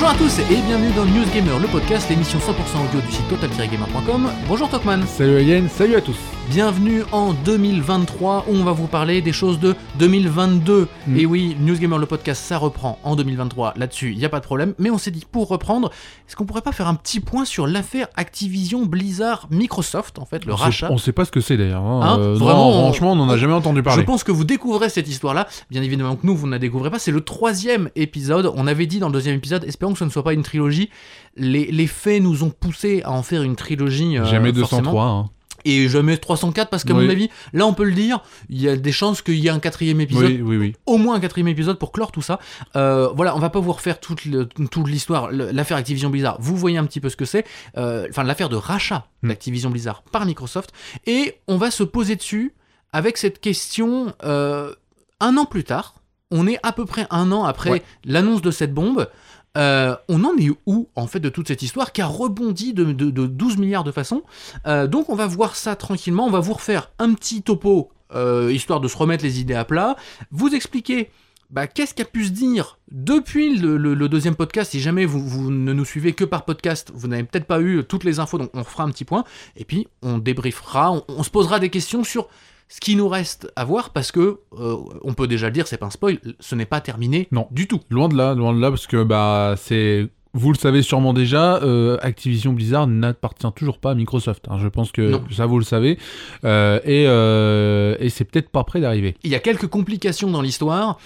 [0.00, 2.52] Bonjour à tous et bienvenue dans News Gamer, le podcast, l'émission 100%
[2.88, 4.30] audio du site total-gamer.com.
[4.46, 5.04] Bonjour Tokman.
[5.04, 6.37] Salut Ayen, salut à tous.
[6.50, 10.88] Bienvenue en 2023 où on va vous parler des choses de 2022.
[11.06, 11.16] Mm.
[11.18, 13.74] Et oui, News Gamer, le podcast, ça reprend en 2023.
[13.76, 14.72] Là-dessus, il n'y a pas de problème.
[14.78, 15.90] Mais on s'est dit, pour reprendre,
[16.26, 20.46] est-ce qu'on pourrait pas faire un petit point sur l'affaire Activision Blizzard Microsoft, en fait,
[20.46, 21.82] le on rachat Sait, on sait pas ce que c'est d'ailleurs.
[21.84, 22.00] hein.
[22.02, 24.04] Hein Euh, Vraiment, franchement, on n'en a jamais entendu Je parler.
[24.04, 25.48] pense que vous découvrez cette histoire-là.
[25.70, 26.98] Bien évidemment que nous, vous ne la découvrez pas.
[26.98, 28.50] C'est le troisième épisode.
[28.56, 30.88] On avait dit dans le deuxième épisode, espérons que ce ne soit pas une trilogie.
[31.36, 34.16] Les, les faits nous ont poussé à en faire une trilogie.
[34.16, 34.80] euh, Jamais forcément.
[34.92, 35.04] 203.
[35.04, 35.26] hein.
[35.64, 37.04] Et jamais 304 parce qu'à Oui.
[37.04, 39.50] mon avis, là on peut le dire, il y a des chances qu'il y ait
[39.50, 40.76] un quatrième épisode Oui, oui, oui.
[40.86, 42.38] au moins un quatrième épisode pour clore tout ça.
[42.76, 46.36] Euh, voilà, on va pas vous refaire toute, le- toute l'histoire, l'affaire Activision Blizzard.
[46.40, 47.44] Vous voyez un petit peu ce que c'est,
[47.76, 49.28] euh, enfin l'affaire de rachat Hmm.
[49.28, 50.70] d'Activision Blizzard par Microsoft,
[51.06, 52.54] et on va se poser dessus
[52.92, 54.72] avec cette question euh,
[55.20, 55.94] un an plus tard.
[56.30, 57.82] On est à peu près un an après Ouais.
[58.04, 59.08] l'annonce de cette bombe.
[59.56, 62.84] Euh, on en est où en fait de toute cette histoire qui a rebondi de,
[62.92, 64.22] de- de 12 milliards de façons
[64.66, 68.52] Euh, Donc on va voir ça tranquillement, on va vous refaire un petit topo euh,
[68.52, 69.96] histoire de se remettre les idées à plat,
[70.30, 71.10] vous expliquer
[71.50, 74.72] bah, qu'est-ce qu'a pu se dire depuis le, deuxième podcast.
[74.72, 78.04] Si jamais vous, ne nous suivez que par podcast, vous n'avez peut-être pas eu toutes
[78.04, 79.24] les infos, donc on fera un petit point.
[79.56, 82.28] Et puis on débriefera, on se posera des questions sur
[82.68, 85.78] ce qui nous reste à voir parce que euh, on peut déjà le dire, c'est
[85.78, 87.48] pas un spoil, ce n'est pas terminé Non.
[87.50, 87.80] du tout.
[87.90, 90.08] Loin de là, loin de là, parce que bah c'est.
[90.34, 94.44] Vous le savez sûrement déjà, euh, Activision Blizzard n'appartient toujours pas à Microsoft.
[94.50, 94.58] hein.
[94.60, 95.24] Je pense que Non.
[95.30, 95.98] ça vous le savez,
[96.44, 99.16] Euh, et, euh, et c'est peut-être pas prêt d'arriver.
[99.24, 100.98] Il y a quelques complications dans l'histoire.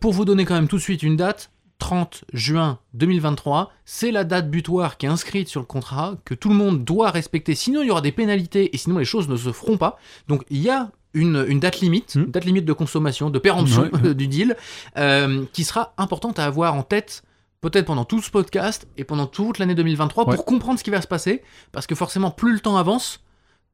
[0.00, 4.24] Pour vous donner quand même tout de suite une date, 30 juin 2023, c'est la
[4.24, 7.82] date butoir qui est inscrite sur le contrat, que tout le monde doit respecter, sinon
[7.82, 9.98] il y aura des pénalités et sinon les choses ne se feront pas.
[10.28, 12.24] Donc il y a une, une date limite, Hmm.
[12.30, 14.14] date limite de consommation, de péremption Ouais.
[14.14, 14.56] du deal,
[14.96, 17.22] euh, qui sera importante à avoir en tête
[17.60, 20.36] peut-être pendant tout ce podcast et pendant toute l'année 2023 Ouais.
[20.36, 23.20] pour comprendre ce qui va se passer, parce que forcément plus le temps avance,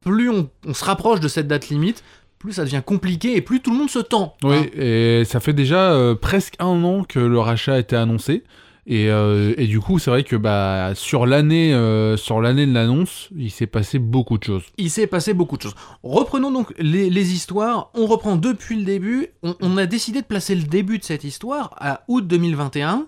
[0.01, 2.03] plus on, on se rapproche de cette date limite,
[2.41, 4.35] plus ça devient compliqué et plus tout le monde se tend.
[4.43, 4.65] Oui, hein.
[4.75, 8.43] et ça fait déjà euh, presque un an que le rachat a été annoncé.
[8.87, 12.73] Et, euh, et du coup, c'est vrai que bah, sur l'année euh, sur l'année de
[12.73, 14.63] l'annonce, il s'est passé beaucoup de choses.
[14.77, 15.75] Il s'est passé beaucoup de choses.
[16.01, 17.91] Reprenons donc les, les histoires.
[17.93, 19.27] On reprend depuis le début.
[19.43, 23.05] On, on a décidé de placer le début de cette histoire à août 2021,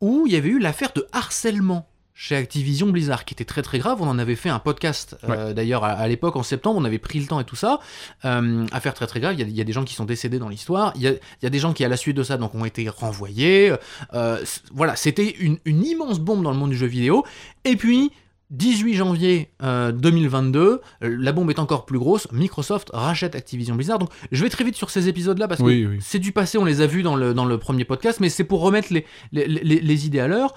[0.00, 1.88] où il y avait eu l'affaire de harcèlement
[2.18, 3.98] chez Activision Blizzard, qui était très très grave.
[4.00, 6.80] On en avait fait un podcast euh, d'ailleurs à, à l'époque en septembre.
[6.80, 7.78] On avait pris le temps et tout ça.
[8.24, 9.34] Euh, affaire très très grave.
[9.34, 10.92] Il y, a, il y a des gens qui sont décédés dans l'histoire.
[10.96, 12.54] Il y a, il y a des gens qui à la suite de ça donc
[12.54, 13.74] ont été renvoyés.
[14.14, 14.38] Euh,
[14.72, 17.22] voilà, c'était une, une immense bombe dans le monde du jeu vidéo.
[17.66, 18.10] Et puis
[18.50, 23.98] 18 janvier euh, 2022, euh, la bombe est encore plus grosse, Microsoft rachète Activision Blizzard.
[23.98, 25.98] Donc je vais très vite sur ces épisodes-là parce Oui, que oui.
[26.00, 28.44] c'est du passé, on les a vus dans le, dans le premier podcast, mais c'est
[28.44, 30.54] pour remettre les, les, les- les idées à l'heure.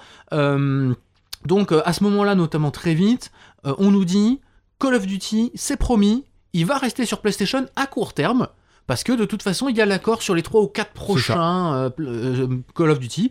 [1.46, 3.32] Donc euh, à ce moment-là, notamment très vite,
[3.66, 4.40] euh, on nous dit
[4.80, 8.48] Call of Duty, c'est promis, il va rester sur PlayStation à court terme.
[8.88, 11.92] Parce que de toute façon, il y a l'accord sur les 3 ou 4 prochains
[12.00, 13.30] euh, Call of Duty.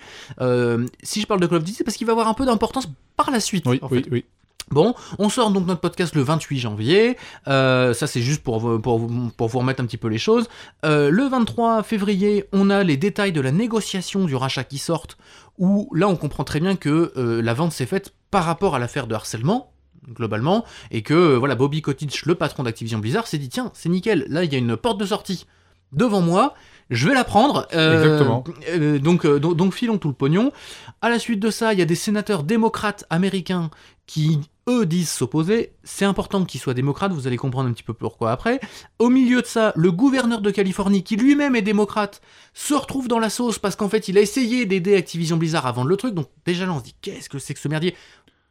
[1.03, 2.87] Si je parle de Call of Duty, c'est parce qu'il va avoir un peu d'importance
[3.17, 3.65] par la suite.
[3.67, 4.09] Oui, en oui, fait.
[4.13, 4.25] oui.
[4.71, 7.17] Bon, on sort donc notre podcast le 28 janvier.
[7.49, 9.01] Euh, ça, c'est juste pour, vous- pour,
[9.37, 10.47] pour vous remettre un petit peu les choses.
[10.85, 15.17] Euh, le 23 février, on a les détails de la négociation du rachat qui sortent,
[15.59, 18.79] où là, on comprend très bien que euh, la vente s'est faite par rapport à
[18.79, 19.73] l'affaire de harcèlement
[20.15, 23.89] globalement et que euh, voilà Bobby Kotick le patron d'Activision Blizzard s'est dit tiens c'est
[23.91, 25.47] nickel là il y a une porte de sortie
[25.93, 26.55] devant moi
[26.89, 28.43] je vais la prendre Euh, Exactement.
[28.71, 30.51] euh, donc, donc donc filons tout le pognon
[31.03, 33.71] à la suite de ça il y a des sénateurs démocrates américains
[34.07, 37.95] qui eux disent s'opposer, c'est important qu'ils soient démocrates, vous allez comprendre un petit peu
[37.95, 38.61] pourquoi après.
[38.99, 42.21] Au milieu de ça, le gouverneur de Californie, qui lui-même est démocrate,
[42.55, 45.73] se retrouve dans la sauce parce qu'en fait il a essayé d'aider Activision Blizzard à
[45.73, 47.95] vendre le truc, donc déjà là on se dit qu'est-ce que c'est que ce merdier?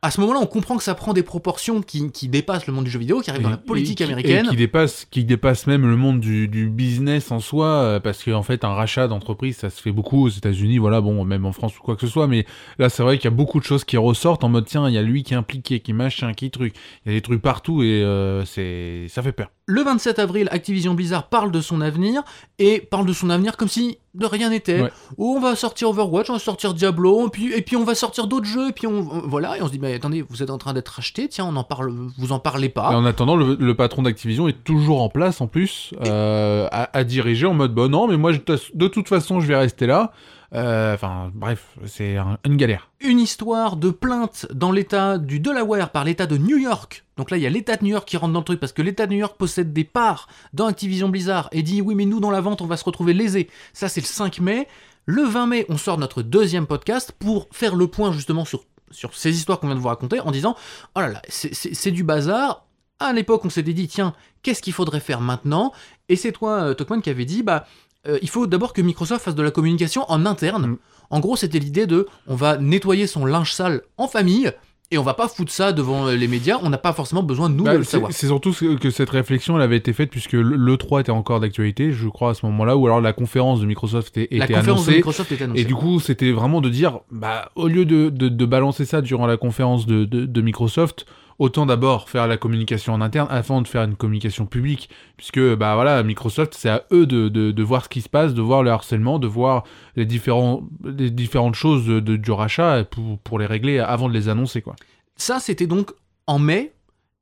[0.03, 2.85] À ce moment-là, on comprend que ça prend des proportions qui, qui dépassent le monde
[2.85, 4.45] du jeu vidéo, qui arrivent dans la politique et qui- américaine.
[4.45, 8.23] Et qui dépasse, qui dépasse même le monde du, du business en soi, euh, parce
[8.23, 11.51] qu'en fait, un rachat d'entreprise, ça se fait beaucoup aux États-Unis, voilà, bon, même en
[11.51, 12.45] France ou quoi que ce soit, mais
[12.77, 14.93] là, c'est vrai qu'il y a beaucoup de choses qui ressortent en mode, tiens, il
[14.93, 16.75] y a lui qui est impliqué, qui machin, qui truc.
[17.05, 19.49] Il y a des trucs partout et euh, c'est, ça fait peur.
[19.65, 22.23] Le 27 avril, Activision Blizzard parle de son avenir
[22.59, 24.81] et parle de son avenir comme si de rien n'était.
[24.81, 24.91] Ouais.
[25.17, 27.95] Où on va sortir Overwatch, on va sortir Diablo, et puis, et puis on va
[27.95, 30.49] sortir d'autres jeux, et puis on voilà, et on se dit mais attendez, vous êtes
[30.49, 32.89] en train d'être acheté, tiens, on en parle, vous en parlez Et pas.
[32.89, 37.03] en attendant, le, le patron d'Activision est toujours en place en plus, euh, à, à
[37.03, 38.39] diriger en mode, bon, non, mais moi, je-
[38.73, 40.11] de toute façon, je vais rester là.
[40.53, 42.89] Euh, Enfin, bref, c'est un- une galère.
[43.01, 47.03] Une histoire de plainte dans l'état du Delaware par l'état de New York.
[47.17, 48.71] Donc là, il y a l'état de New York qui rentre dans le truc parce
[48.71, 52.05] que l'état de New York possède des parts dans Activision Blizzard et dit oui, mais
[52.05, 53.49] nous dans la vente, on va se retrouver lésés.
[53.73, 54.67] Ça, c'est le 5 mai.
[55.05, 59.15] Le 20 mai, on sort notre deuxième podcast pour faire le point justement sur, sur
[59.15, 60.55] ces histoires qu'on vient de vous raconter en disant
[60.95, 62.65] Oh là là, c'est du bazar.
[62.99, 65.71] À l'époque, on s'était dit Tiens, qu'est-ce qu'il faudrait faire maintenant?
[66.09, 67.67] Et c'est toi, euh, Tokman, qui avait dit Bah,
[68.07, 70.67] euh, il faut d'abord que Microsoft fasse de la communication en interne.
[70.67, 70.77] Mm.
[71.09, 74.51] En gros, c'était l'idée de on va nettoyer son linge sale en famille
[74.89, 76.59] et on va pas foutre ça devant euh, les médias.
[76.63, 78.11] On n'a pas forcément besoin de nous Bah, de le savoir.
[78.13, 81.91] c'est surtout que cette réflexion elle avait été faite puisque le- l'E3 était encore d'actualité,
[81.91, 84.65] je crois, à ce moment-là, ou alors la conférence de Microsoft était, La était conférence
[84.65, 84.95] de annoncée.
[84.97, 85.61] Microsoft est annoncée.
[85.61, 89.01] Et du coup, c'était vraiment de dire, bah, au lieu de, de, de balancer ça
[89.01, 91.05] durant la conférence de, de Microsoft,
[91.39, 94.89] autant d'abord faire la communication en interne avant de faire une communication publique.
[95.17, 98.41] Puisque, bah voilà, Microsoft, c'est à eux de, de, voir ce qui se passe, de
[98.41, 99.63] voir le harcèlement, de voir
[99.95, 104.61] les, les différentes choses de- du rachat pour, pour les régler avant de les annoncer,
[104.61, 104.75] quoi.
[105.15, 105.91] Ça, c'était donc
[106.27, 106.73] en mai.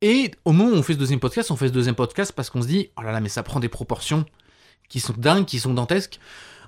[0.02, 2.50] Et au moment où on fait ce deuxième podcast, on fait ce deuxième podcast parce
[2.50, 4.26] qu'on se dit, oh là là, mais ça prend des proportions
[4.90, 6.20] qui sont dingues, qui sont dantesques.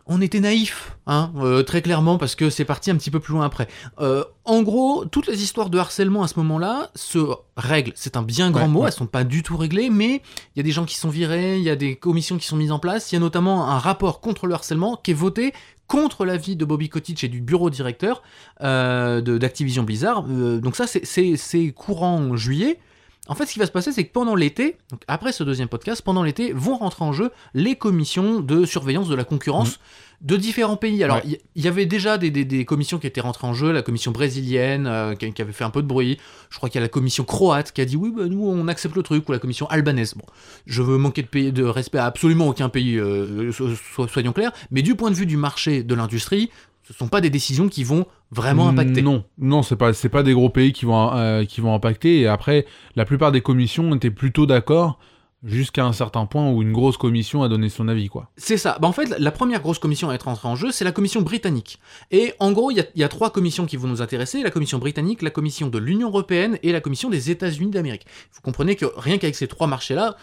[0.09, 3.33] On était naïfs, hein, euh, très clairement, parce que c'est parti un petit peu plus
[3.33, 3.67] loin après.
[3.99, 7.19] Euh, en gros, toutes les histoires de harcèlement à ce moment-là se
[7.57, 7.91] règlent.
[7.95, 8.87] C'est un bien grand Ouais, mot, ouais.
[8.87, 10.21] elles sont pas du tout réglées, mais
[10.55, 12.55] il y a des gens qui sont virés, il y a des commissions qui sont
[12.55, 13.11] mises en place.
[13.11, 15.53] Il y a notamment un rapport contre le harcèlement qui est voté
[15.87, 18.21] contre l'avis de Bobby Kotick et du bureau directeur
[18.61, 20.23] euh, d'Activision Blizzard.
[20.23, 22.79] Donc ça, c'est courant en juillet.
[23.29, 25.67] En fait, ce qui va se passer, c'est que pendant l'été, donc après ce deuxième
[25.67, 29.79] podcast, pendant l'été, vont rentrer en jeu les commissions de surveillance de la concurrence
[30.21, 31.03] de différents pays.
[31.03, 31.39] Alors, Ouais.
[31.55, 34.11] il y, avait déjà des, des- des commissions qui étaient rentrées en jeu, la commission
[34.11, 36.17] brésilienne, euh, qui, qui avait fait un peu de bruit.
[36.49, 38.67] Je crois qu'il y a la commission croate qui a dit oui, bah, nous on
[38.67, 40.15] accepte le truc, ou la commission albanaise.
[40.15, 40.25] Bon,
[40.65, 44.33] je veux manquer de, pays, de respect à absolument aucun pays, euh, so- so- soyons
[44.33, 46.49] clairs, mais du point de vue du marché, de l'industrie,
[46.87, 49.01] ce sont pas des décisions qui vont vraiment impacter.
[49.01, 52.19] Non, non, c'est pas, c'est pas des gros pays qui vont, euh, qui vont impacter.
[52.21, 54.97] Et après, la plupart des commissions étaient plutôt d'accord
[55.43, 58.31] jusqu'à un certain point où une grosse commission a donné son avis, quoi.
[58.37, 58.77] C'est ça.
[58.81, 61.21] Bah, en fait, la première grosse commission à être entrée en jeu, c'est la commission
[61.21, 61.79] britannique.
[62.09, 64.41] Et en gros, il y, a- il y a trois commissions qui vont nous intéresser
[64.41, 68.07] la commission britannique, la commission de l'Union européenne et la commission des États-Unis d'Amérique.
[68.33, 70.15] Vous comprenez que rien qu'avec ces trois marchés-là,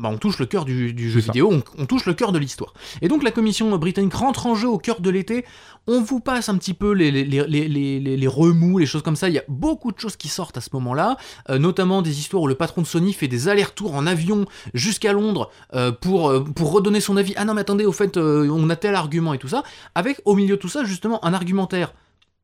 [0.00, 2.38] bah, on touche le cœur du, du jeu vidéo, on, on touche le cœur de
[2.38, 2.72] l'histoire.
[3.02, 5.44] Et donc la commission britannique rentre en jeu au cœur de l'été.
[5.88, 9.28] On vous passe un petit peu les, remous, les choses comme ça.
[9.28, 11.16] Il y a beaucoup de choses qui sortent à ce moment-là,
[11.48, 15.12] euh, notamment des histoires où le patron de Sony fait des allers-retours en avion jusqu'à
[15.12, 17.34] Londres euh, pour, euh, pour redonner son avis.
[17.36, 19.62] Ah non, mais attendez, au fait, euh, on a tel argument et tout ça.
[19.94, 21.94] Avec au milieu de tout ça, justement, un argumentaire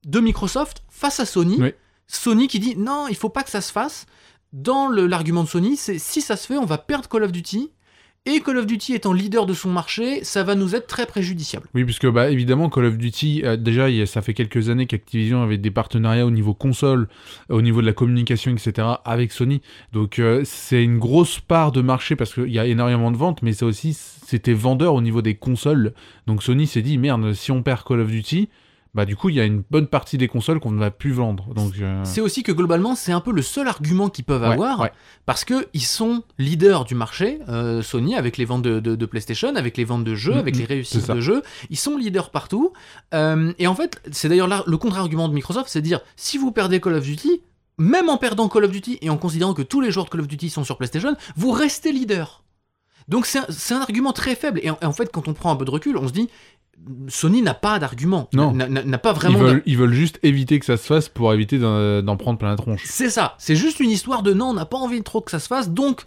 [0.04, 1.56] de Microsoft face à Sony.
[1.60, 1.72] Oui.
[2.06, 4.06] Sony qui dit non, il faut pas que ça se fasse.
[4.52, 7.70] Dans l'argument de Sony, c'est si ça se fait, on va perdre Call of Duty.
[8.24, 11.68] Et Call of Duty étant leader de son marché, ça va nous être très préjudiciable.
[11.74, 15.58] Oui, puisque bah, évidemment, Call of Duty, euh, déjà, ça fait quelques années qu'Activision avait
[15.58, 17.08] des partenariats au niveau console,
[17.50, 19.60] euh, au niveau de la communication, etc., avec Sony.
[19.92, 23.42] Donc, euh, c'est une grosse part de marché parce qu'il y a énormément de ventes,
[23.42, 25.92] mais ça aussi, c'était vendeur au niveau des consoles.
[26.28, 28.50] Donc, Sony s'est dit, merde, si on perd Call of Duty,
[28.94, 31.12] bah, du coup, il y a une bonne partie des consoles qu'on ne va plus
[31.12, 31.54] vendre.
[31.54, 34.48] Donc, euh, C'est aussi que globalement, c'est un peu le seul argument qu'ils peuvent ouais,
[34.48, 34.92] avoir, ouais.
[35.24, 39.06] parce que ils sont leaders du marché, euh, Sony, avec les ventes de, de- de
[39.06, 41.42] PlayStation, avec les ventes de jeux, Mhm, avec les c'est réussites de jeux.
[41.70, 42.72] Ils sont leaders partout.
[43.14, 46.36] Euh, et en fait, c'est d'ailleurs là le contre-argument de Microsoft, c'est de dire si
[46.36, 47.40] vous perdez Call of Duty,
[47.78, 50.20] même en perdant Call of Duty et en considérant que tous les joueurs de Call
[50.20, 52.44] of Duty sont sur PlayStation, vous restez leader.
[53.08, 54.60] Donc c'est un, un argument très faible.
[54.62, 56.28] Et en, et en fait, quand on prend un peu de recul, on se dit
[57.08, 58.52] Sony n'a pas d'argument, Non.
[58.52, 59.38] n'a pas Ils vraiment.
[59.38, 62.56] veulent, ils veulent juste éviter que ça se fasse pour éviter d'en prendre plein la
[62.56, 62.82] tronche.
[62.84, 65.38] C'est ça, c'est juste une histoire de non, on n'a pas envie trop que ça
[65.38, 66.02] se fasse, donc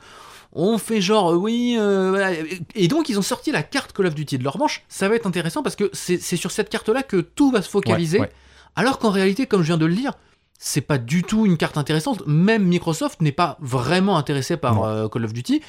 [0.52, 1.76] on fait genre euh, oui.
[1.80, 2.32] euh, voilà.
[2.76, 4.84] Et donc ils ont sorti la carte Call of Duty de leur manche.
[4.90, 7.70] Ça va être intéressant parce que c'est c'est sur cette carte-là que tout va se
[7.70, 8.20] focaliser.
[8.20, 8.32] Ouais, ouais.
[8.76, 10.12] Alors qu'en réalité, comme je viens de le dire,
[10.58, 12.24] c'est pas du tout une carte intéressante.
[12.26, 15.62] Même Microsoft n'est pas vraiment intéressé par euh, Call of Duty.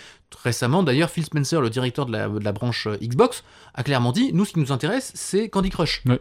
[0.43, 3.43] Récemment, d'ailleurs, Phil Spencer, le directeur de la, de la branche euh, Xbox,
[3.75, 6.03] a clairement dit nous, ce qui nous intéresse, c'est Candy Crush.
[6.07, 6.21] Ouais.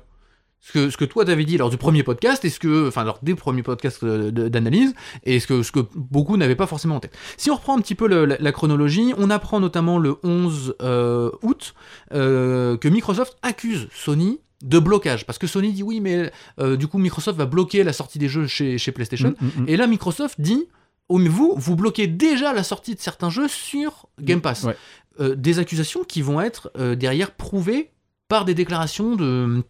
[0.62, 3.04] Ce que, ce que toi t'avais dit lors du premier podcast, et ce que, enfin
[3.04, 6.96] lors des premiers podcasts euh, d'analyse, et ce que, ce que beaucoup n'avaient pas forcément
[6.96, 7.16] en tête.
[7.38, 10.76] Si on reprend un petit peu le- la, la chronologie, on apprend notamment le 11
[10.82, 11.76] euh, août
[12.10, 16.98] que Microsoft accuse Sony de blocage, parce que Sony dit oui, mais euh, du coup
[16.98, 19.36] Microsoft va bloquer la sortie des jeux chez, chez PlayStation.
[19.40, 19.70] Mm, mm, mm.
[19.70, 20.66] Et là, Microsoft dit
[21.08, 24.64] Oh, mais vous, vous bloquez déjà la sortie de certains jeux sur Game Pass.
[24.64, 24.76] Ouais.
[25.20, 27.92] Euh, des accusations qui vont être euh, derrière prouvées
[28.28, 29.64] par des déclarations de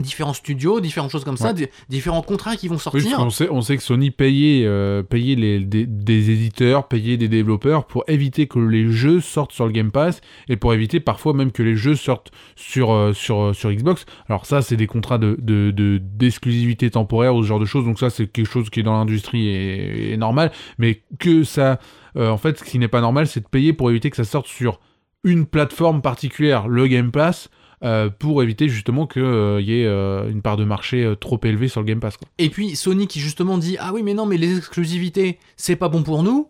[0.00, 1.70] différents studios, différentes choses comme ça, Ouais.
[1.88, 3.16] différents contrats qui vont sortir.
[3.16, 7.28] qu'on sait, on sait que Sony payait, euh, payait les, des, des éditeurs, payait des
[7.28, 11.32] développeurs pour éviter que les jeux sortent sur le Game Pass et pour éviter parfois
[11.34, 14.06] même que les jeux sortent sur, euh, sur, euh, sur Xbox.
[14.28, 17.84] Alors ça, c'est des contrats de, de, de- d'exclusivité temporaire ou ce genre de choses,
[17.84, 21.80] donc ça, c'est quelque chose qui est dans l'industrie et, et normal, mais que ça...
[22.16, 24.24] euh, en fait, ce qui n'est pas normal, c'est de payer pour éviter que ça
[24.24, 24.78] sorte sur
[25.24, 27.48] une plateforme particulière, le Game Pass,
[27.84, 31.68] euh, pour éviter justement qu'il y ait euh, une part de marché euh, trop élevée
[31.68, 32.16] sur le Game Pass.
[32.16, 32.28] Quoi.
[32.38, 35.88] Et puis Sony qui justement dit ah oui mais non mais les exclusivités c'est pas
[35.88, 36.48] bon pour nous.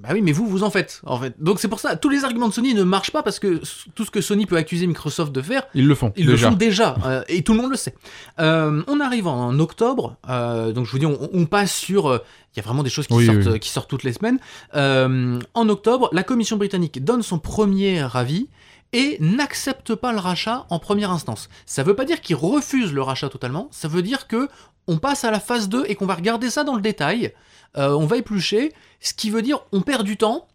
[0.00, 1.34] Bah oui mais vous vous en faites en fait.
[1.42, 3.60] Donc c'est pour ça tous les arguments de Sony ne marchent pas parce que
[3.96, 6.12] tout ce que Sony peut accuser Microsoft de faire Ils le font.
[6.16, 6.46] ils déjà.
[6.46, 7.94] le font déjà euh, et tout le monde le sait.
[8.38, 12.06] Euh, on arrive en octobre, euh, donc je vous dis, on, on passe sur.
[12.06, 12.18] euh,
[12.54, 14.12] Il y a vraiment des choses qui, Oui, sortent, oui, euh, qui sortent toutes les
[14.12, 14.38] semaines.
[14.76, 18.46] Euh, en octobre, la Commission britannique donne son premier avis
[18.92, 21.48] et n'accepte pas le rachat en première instance.
[21.66, 24.48] Ça veut pas dire qu'ils refusent le rachat totalement, ça veut dire que
[24.86, 27.34] on passe à la phase 2 et qu'on va regarder ça dans le détail.
[27.76, 30.48] Euh, on va éplucher, ce qui veut dire on perd du temps.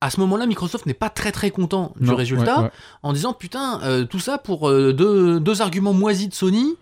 [0.00, 2.70] À ce moment-là, Microsoft n'est pas très très content du Non, résultat ouais, ouais.
[3.02, 6.76] en disant putain euh, tout ça pour euh, deux, deux arguments moisis de Sony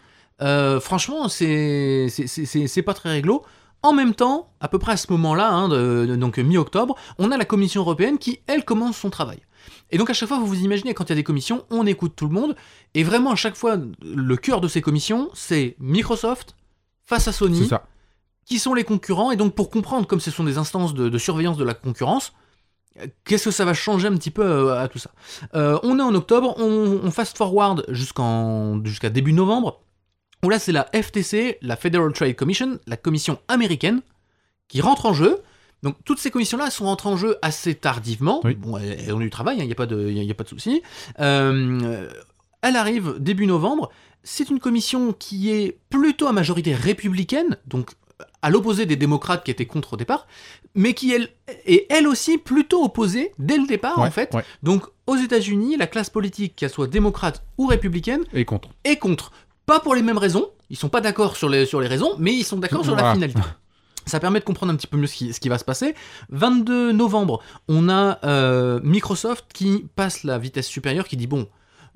[0.80, 3.42] franchement c'est pas très réglo
[3.82, 7.30] en même temps à peu près à ce moment-là hein, de- de- donc mi-octobre on
[7.30, 9.38] a la commission européenne qui elle commence son travail.
[9.90, 11.86] Et donc à chaque fois vous vous imaginez quand il y a des commissions on
[11.86, 12.56] écoute tout le monde.
[12.94, 16.56] Et vraiment à chaque fois le cœur de ces commissions c'est Microsoft
[17.04, 17.84] face à Sony ça.
[18.44, 21.18] qui sont les concurrents, et donc pour comprendre, comme ce sont des instances de, de
[21.18, 22.32] surveillance de la concurrence,
[23.24, 25.10] qu'est-ce que ça va changer un petit peu euh, à tout ça?
[25.54, 29.82] Euh, On est en octobre, on, on fast forward jusqu'à début novembre,
[30.44, 34.00] où là c'est la FTC, la Federal Trade Commission, la commission américaine,
[34.68, 35.42] qui rentre en jeu.
[35.82, 38.40] Donc toutes ces commissions-là sont rentrées en jeu assez tardivement.
[38.44, 38.54] Oui.
[38.54, 40.48] Bon, elles, ont eu du travail, il n'y a pas de, y a pas de
[40.48, 40.82] souci.
[41.20, 42.08] Euh,
[42.62, 43.90] elle arrive début novembre.
[44.24, 47.92] C'est une commission qui est plutôt à majorité républicaine, donc
[48.42, 50.26] à l'opposé des démocrates qui étaient contre au départ,
[50.74, 51.28] mais qui elle,
[51.66, 54.32] est elle aussi plutôt opposée dès le départ Ouais, en fait.
[54.34, 54.44] ouais.
[54.62, 58.68] Donc aux États-Unis, la classe politique, qu'elle soit démocrate ou républicaine, contre.
[58.84, 59.30] est contre.
[59.66, 62.32] Pas pour les mêmes raisons, ils sont pas d'accord sur les, sur les raisons, mais
[62.32, 63.40] ils sont d'accord sur la finalité.
[64.06, 65.96] Ça permet de comprendre un petit peu mieux ce qui, ce qui va se passer.
[66.28, 71.48] 22 novembre, on a euh, Microsoft qui passe la vitesse supérieure, qui dit bon,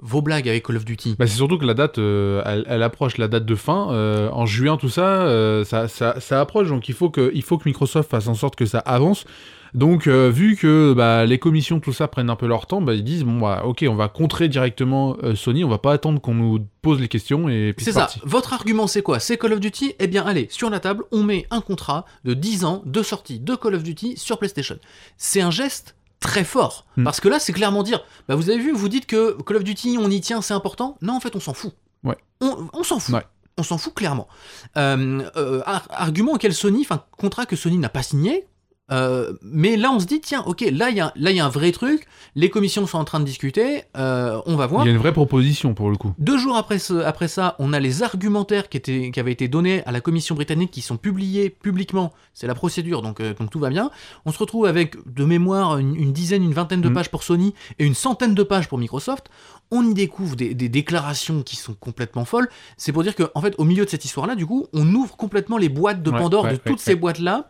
[0.03, 2.83] vos blagues avec Call of Duty, Bah, c'est surtout que la date, euh, elle, elle
[2.83, 3.93] approche la date de fin.
[3.93, 6.69] euh, en juin, tout ça, euh, ça, ça, ça approche.
[6.69, 9.25] Donc il faut, que, il faut que Microsoft fasse en sorte que ça avance.
[9.73, 13.05] Donc vu que bah, les commissions, tout ça, prennent un peu leur temps, bah, ils
[13.05, 16.67] disent, bon, bah, ok, on va contrer directement Sony, on va pas attendre qu'on nous
[16.83, 18.07] pose les questions et puis C'est c'est ça.
[18.07, 18.21] parti.
[18.25, 19.21] Votre argument, c'est quoi?
[19.21, 19.95] C'est Call of Duty?
[20.01, 23.39] Eh bien, allez, sur la table, on met un contrat de 10 ans de sortie
[23.39, 24.77] de Call of Duty sur PlayStation.
[25.17, 26.87] C'est un geste très fort.
[26.97, 27.05] Hmm.
[27.05, 29.65] Parce que là, c'est clairement dire, bah vous avez vu, vous dites que Call of
[29.65, 30.97] Duty, on y tient, c'est important.
[31.03, 31.73] Non, en fait, on s'en fout.
[32.05, 32.17] Ouais.
[32.41, 33.15] On, on s'en fout.
[33.15, 33.25] Ouais.
[33.59, 34.29] On s'en fout clairement.
[34.77, 38.47] Euh, euh, ar- argument auquel Sony, enfin, contrat que Sony n'a pas signé.
[38.91, 41.41] Euh, mais là, on se dit, tiens, ok, là, il y a, là, il y
[41.41, 42.07] a un vrai truc.
[42.35, 43.83] Les commissions sont en train de discuter.
[43.97, 44.85] euh, on va voir.
[44.85, 46.13] Il y a une vraie proposition pour le coup.
[46.19, 49.49] Deux jours après, ce- après ça, on a les argumentaires qui, étaient, qui avaient été
[49.49, 52.13] donnés à la commission britannique qui sont publiés publiquement.
[52.35, 53.91] C'est la procédure, donc, euh, donc tout va bien.
[54.27, 56.95] On se retrouve avec, de mémoire, une, une dizaine, une vingtaine de Mhm.
[56.95, 59.27] pages pour Sony et une centaine de pages pour Microsoft.
[59.71, 62.49] On y découvre des, des déclarations qui sont complètement folles.
[62.77, 65.17] C'est pour dire qu'en en fait, au milieu de cette histoire-là, du coup, on ouvre
[65.17, 67.49] complètement les boîtes de Pandore ouais, de ouais, toutes ces boîtes-là.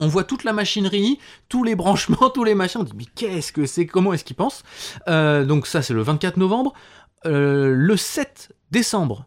[0.00, 2.80] On voit toute la machinerie, tous les branchements, tous les machins.
[2.80, 3.86] On dit, mais qu'est-ce que c'est?
[3.86, 4.62] Comment est-ce qu'ils pensent?
[5.08, 6.72] Euh, Donc, ça, c'est le 24 novembre.
[7.26, 9.26] Euh, le 7 décembre,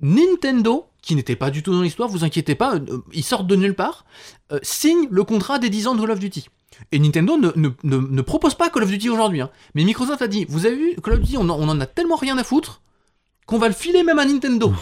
[0.00, 3.56] Nintendo, qui n'était pas du tout dans l'histoire, vous inquiétez pas, euh, ils sortent de
[3.56, 4.04] nulle part,
[4.52, 6.48] euh, signe le contrat des 10 ans de Call of Duty.
[6.92, 9.40] Et Nintendo ne, propose pas Call of Duty aujourd'hui.
[9.40, 9.50] hein.
[9.74, 12.36] Mais Microsoft a dit, vous avez vu, Call of Duty, on en a tellement rien
[12.36, 12.82] à foutre
[13.46, 14.72] qu'on va le filer même à Nintendo.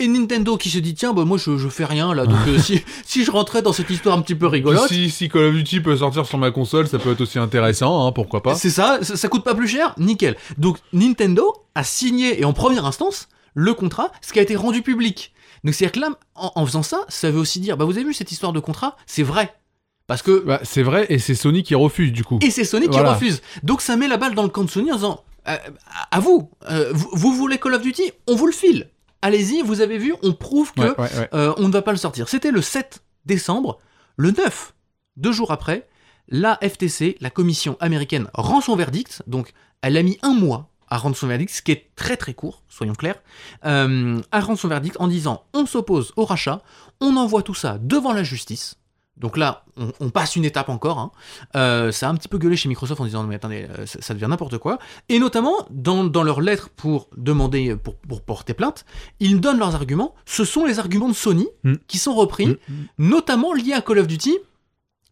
[0.00, 2.58] Et Nintendo qui se dit, tiens, bah, moi je, je fais rien là, donc euh,
[2.62, 5.54] si, si je rentrais dans cette histoire un petit peu rigolote, Si, si Call of
[5.54, 8.54] Duty peut sortir sur ma console, ça peut être aussi intéressant, hein, pourquoi pas.
[8.54, 10.36] C'est ça, ça, ça coûte pas plus cher, nickel.
[10.56, 14.82] Donc Nintendo a signé, et en première instance, le contrat, ce qui a été rendu
[14.82, 15.32] public.
[15.64, 18.04] Donc c'est-à-dire que là, en, en faisant ça, ça veut aussi dire, bah vous avez
[18.04, 19.52] vu cette histoire de contrat, c'est vrai.
[20.06, 20.44] Parce que...
[20.44, 22.38] Bah, c'est vrai, et c'est Sony qui refuse du coup.
[22.40, 23.42] Et c'est Sony qui refuse.
[23.64, 25.56] Donc ça met la balle dans le camp de Sony en disant, euh,
[26.10, 28.90] à à vous, euh, vous, vous voulez Call of Duty, on vous le file.
[29.22, 31.28] Allez-y, vous avez vu, on prouve que Ouais, ouais, ouais.
[31.34, 32.28] euh, on ne va pas le sortir.
[32.28, 33.78] C'était le 7 décembre.
[34.16, 34.74] Le 9,
[35.16, 35.88] deux jours après,
[36.28, 39.22] la FTC, la commission américaine, rend son verdict.
[39.26, 42.32] Donc, elle a mis un mois à rendre son verdict, ce qui est très très
[42.32, 43.20] court, soyons clairs,
[43.66, 46.62] euh, à rendre son verdict en disant on s'oppose au rachat,
[47.00, 48.76] on envoie tout ça devant la justice.
[49.18, 50.98] Donc là, on, on passe une étape encore.
[50.98, 51.10] hein.
[51.56, 54.00] Euh, ça a un petit peu gueulé chez Microsoft en disant mais attendez, euh, ça,
[54.00, 54.78] ça devient n'importe quoi.
[55.08, 58.84] Et notamment dans, dans leur lettre pour demander pour, pour porter plainte,
[59.20, 60.14] ils donnent leurs arguments.
[60.26, 61.74] Ce sont les arguments de Sony Mm.
[61.88, 62.56] qui sont repris, Mm.
[62.98, 64.36] notamment liés à Call of Duty.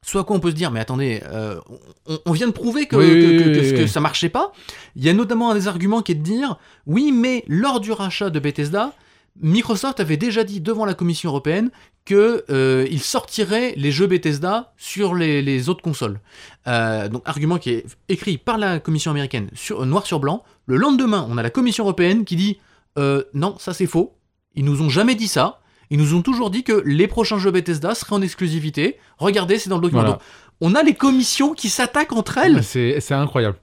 [0.02, 1.58] Soit quoi on peut se dire mais attendez, euh,
[2.06, 3.88] on, on vient de prouver que, Oui, que- oui, que- oui, que- oui, que oui.
[3.88, 4.52] ça marchait pas.
[4.94, 7.90] Il y a notamment un des arguments qui est de dire oui mais lors du
[7.90, 8.92] rachat de Bethesda
[9.40, 11.71] Microsoft avait déjà dit devant la Commission européenne
[12.05, 16.21] que euh, sortirait les jeux Bethesda sur les, les autres consoles.
[16.66, 20.45] Euh, donc argument qui est écrit par la Commission américaine sur, euh, noir sur blanc.
[20.66, 22.59] Le lendemain, on a la Commission européenne qui dit
[22.99, 24.14] euh, non, ça c'est faux.
[24.55, 25.61] Ils nous ont jamais dit ça.
[25.90, 28.99] Ils nous ont toujours dit que les prochains jeux Bethesda seraient en exclusivité.
[29.19, 30.02] Regardez, c'est dans le document.
[30.02, 30.14] Voilà.
[30.14, 30.23] Donc,
[30.61, 32.64] on a les commissions qui s'attaquent entre elles.
[32.64, 33.59] C'est incroyable.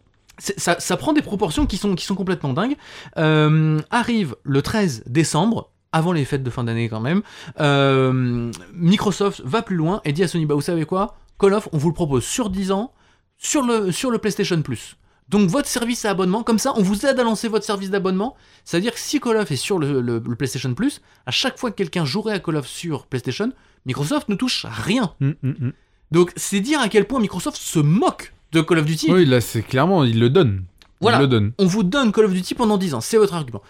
[0.58, 2.76] Ça, ça prend des proportions qui sont, qui sont complètement dingues.
[3.18, 7.22] Euh, arrive le 13 décembre, avant les fêtes de fin d'année quand même,
[7.62, 11.16] euh, Microsoft va plus loin et dit à Sony, bah vous savez quoi?
[11.40, 12.94] Call of, on vous le propose sur 10 ans,
[13.38, 14.98] sur le, sur le PlayStation Plus.
[15.30, 18.36] Donc votre service à abonnement, comme ça, on vous aide à lancer votre service d'abonnement.
[18.66, 21.72] C'est-à-dire que si Call of est sur le, le- le PlayStation Plus, à chaque fois
[21.72, 23.52] que quelqu'un jouerait à Call of sur PlayStation,
[23.86, 25.14] Microsoft ne touche rien.
[25.22, 25.74] Hum, hum, hum.
[26.12, 29.12] Donc c'est dire à quel point Microsoft se moque de Call of Duty.
[29.12, 30.64] Oui, là, c'est clairement, il le donne.
[31.02, 31.18] Voilà.
[31.18, 31.52] Il le donne.
[31.58, 33.62] on vous donne Call of Duty pendant 10 ans, c'est votre argument.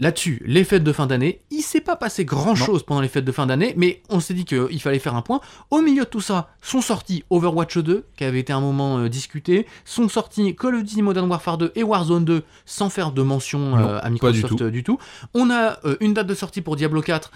[0.00, 3.32] Là-dessus, les fêtes de fin d'année, il s'est pas passé grand-chose pendant les fêtes de
[3.32, 5.40] fin d'année, mais on s'est dit qu'il fallait faire un point.
[5.72, 9.08] Au milieu de tout ça, sont sortis Overwatch 2, qui avait été un moment euh,
[9.08, 13.22] discuté, sont sortis Call of Duty Modern Warfare 2 et Warzone 2, sans faire de
[13.22, 14.62] mention Non, euh, à du Microsoft tout.
[14.62, 14.98] euh, du tout.
[15.34, 17.32] On a euh, une date de sortie pour Diablo 4,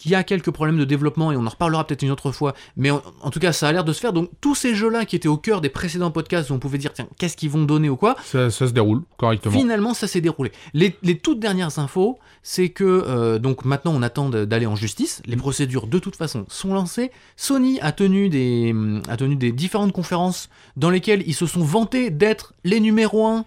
[0.00, 2.90] qui a quelques problèmes de développement, et on en reparlera peut-être une autre fois, mais
[2.90, 4.14] en, en tout cas, ça a l'air de se faire.
[4.14, 6.94] Donc, tous ces jeux-là qui étaient au cœur des précédents podcasts, où on pouvait dire,
[6.94, 9.58] tiens, qu'est-ce qu'ils vont donner ou quoi, Ça, ça se déroule correctement.
[9.58, 10.52] Finalement, ça s'est déroulé.
[10.72, 15.22] Les, les toutes dernières infos, c'est que euh, donc maintenant on attend d'aller en justice.
[15.26, 17.10] Les procédures de toute façon sont lancées.
[17.36, 21.62] Sony a tenu des hum, a tenu des différentes conférences dans lesquelles ils se sont
[21.62, 23.44] vantés d'être les numéros 1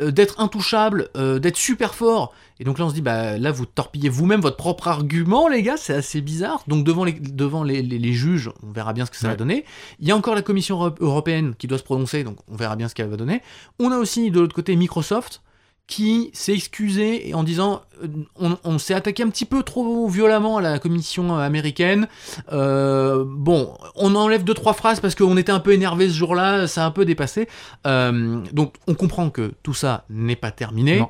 [0.00, 2.32] d'être intouchables, euh, d'être super forts.
[2.60, 5.62] Et donc là, on se dit, bah là, vous torpillez vous-même votre propre argument, les
[5.62, 6.62] gars, c'est assez bizarre.
[6.66, 9.36] Donc devant les, devant les, les- les juges, on verra bien ce que ça va
[9.36, 9.64] donner.
[10.00, 12.74] Il y a encore la Commission euro- européenne qui doit se prononcer, donc on verra
[12.74, 13.42] bien ce qu'elle va donner.
[13.78, 15.40] On a aussi de l'autre côté Microsoft
[15.88, 20.58] qui s'est excusé en disant euh, on, on s'est attaqué un petit peu trop violemment
[20.58, 22.06] à la commission américaine.
[22.52, 26.66] Euh, bon, on enlève deux trois phrases parce qu'on était un peu énervé ce jour-là,
[26.68, 27.48] ça a un peu dépassé.
[27.86, 31.08] Euh, donc on comprend que tout ça n'est pas terminé, Non.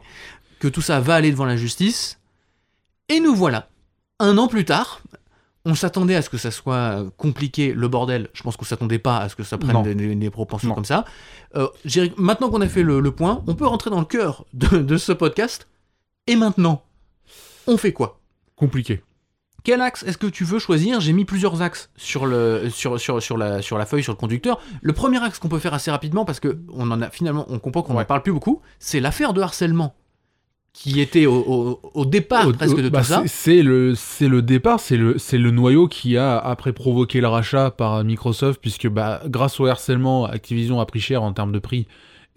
[0.61, 2.21] que tout ça va aller devant la justice.
[3.09, 3.69] Et nous voilà,
[4.21, 5.01] un an plus tard.
[5.71, 8.31] On s'attendait à ce que ça soit euh, compliqué, le bordel.
[8.33, 10.75] Je pense qu'on s'attendait pas à ce que ça prenne des, des- des proportions Non.
[10.75, 11.05] comme ça.
[11.57, 11.69] Euh,
[12.17, 14.97] maintenant qu'on a fait le, le point, on peut rentrer dans le cœur de, de
[14.97, 15.69] ce podcast.
[16.27, 16.83] Et maintenant,
[17.67, 18.19] on fait quoi?
[18.57, 19.03] Compliqué.
[19.63, 21.01] Quel axe est-ce que tu veux choisir?
[21.01, 24.17] J'ai mis plusieurs axes sur, le, sur, sur, sur, la, sur la feuille, sur le
[24.19, 24.61] conducteur.
[24.81, 27.59] Le premier axe qu'on peut faire assez rapidement, parce que on en a finalement, on
[27.59, 28.07] comprend qu'on Ouais.
[28.07, 29.95] parle plus beaucoup, c'est l'affaire de harcèlement
[30.81, 33.23] qui était au, au- au départ Au- presque de bah, tout ça.
[33.23, 37.21] c'est- C'est le, c'est le départ, c'est le, c'est le noyau qui a après provoqué
[37.21, 41.53] le rachat par Microsoft, puisque bah, grâce au harcèlement, Activision a pris cher en termes
[41.53, 41.87] de prix.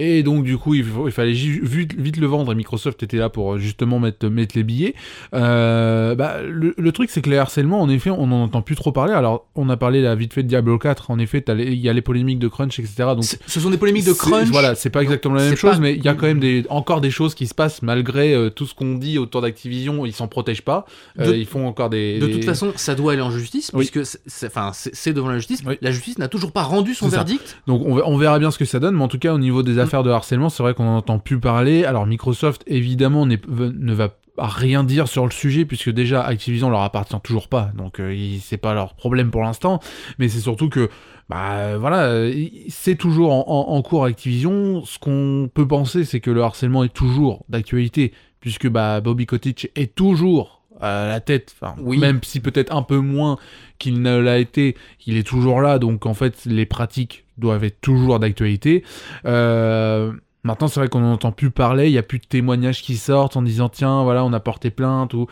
[0.04, 2.52] Et donc du coup, il, fallait vite, vite le vendre.
[2.52, 4.96] Et Microsoft était là pour justement mettre, mettre les billets.
[5.34, 8.76] Euh, bah, le, le truc, c'est que les harcèlements, en effet, on n'en entend plus
[8.76, 9.14] trop parler.
[9.14, 11.12] Alors, on a parlé là, vite fait de Diablo 4.
[11.12, 12.94] En effet, il y a les polémiques de crunch, etc.
[13.16, 14.48] Donc Ce sont des polémiques de crunch.
[14.50, 16.66] Voilà, c'est pas exactement la même chose, pas- mais il y a quand même des,
[16.70, 20.06] encore des choses qui se passent malgré euh, tout ce qu'on dit autour d'Activision.
[20.06, 20.86] Ils s'en protègent pas.
[21.20, 22.20] Euh, De- ils font encore des.
[22.20, 23.88] De des- toute façon, ça doit aller en justice, Oui.
[23.92, 25.62] puisque c'est- devant la justice.
[25.66, 25.78] Oui.
[25.82, 27.18] La justice n'a toujours pas rendu son ça.
[27.18, 27.58] verdict.
[27.68, 29.62] Donc on, on verra bien ce que ça donne, mais en tout cas au niveau
[29.62, 29.66] Mm.
[29.66, 31.86] des affaires de harcèlement, c'est vrai qu'on n'en entend plus parler.
[31.86, 37.20] Alors Microsoft évidemment ne va rien dire sur le sujet puisque déjà Activision leur appartient
[37.22, 39.80] toujours pas, donc euh, c'est pas leur problème pour l'instant.
[40.20, 40.90] Mais c'est surtout que
[41.30, 44.84] bah voilà, il- c'est toujours en cours Activision.
[44.86, 49.70] Ce qu'on peut penser, c'est que le harcèlement est toujours d'actualité puisque bah Bobby Kotick
[49.76, 51.98] est toujours à la tête, enfin, Oui.
[51.98, 53.38] même si peut-être un peu moins
[53.80, 54.76] qu'il ne l'a été,
[55.08, 58.84] il est toujours là, donc en fait les pratiques doivent être toujours d'actualité.
[59.26, 60.12] Euh,
[60.44, 62.98] maintenant c'est vrai qu'on n'en entend plus parler, il n'y a plus de témoignages qui
[62.98, 65.28] sortent en disant tiens voilà on a porté plainte ou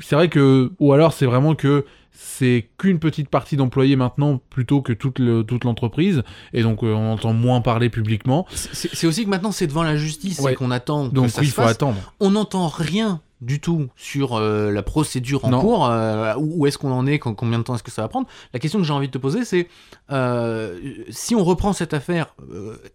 [0.00, 4.82] c'est vrai que ou alors c'est vraiment que c'est qu'une petite partie d'employés maintenant plutôt
[4.82, 9.06] que toute le- toute l'entreprise et donc euh, on entend moins parler publiquement C'est c'est
[9.06, 10.52] aussi que maintenant c'est devant la justice Ouais.
[10.52, 13.88] et qu'on attend que donc ça oui, il faut attendre On n'entend rien du tout
[13.96, 15.60] sur euh, la procédure en Non.
[15.60, 18.02] cours, euh, où où est-ce qu'on en est, quand- combien de temps est-ce que ça
[18.02, 18.26] va prendre.
[18.52, 19.68] La question que j'ai envie de te poser, c'est
[20.10, 20.78] euh,
[21.10, 22.34] si on reprend cette affaire,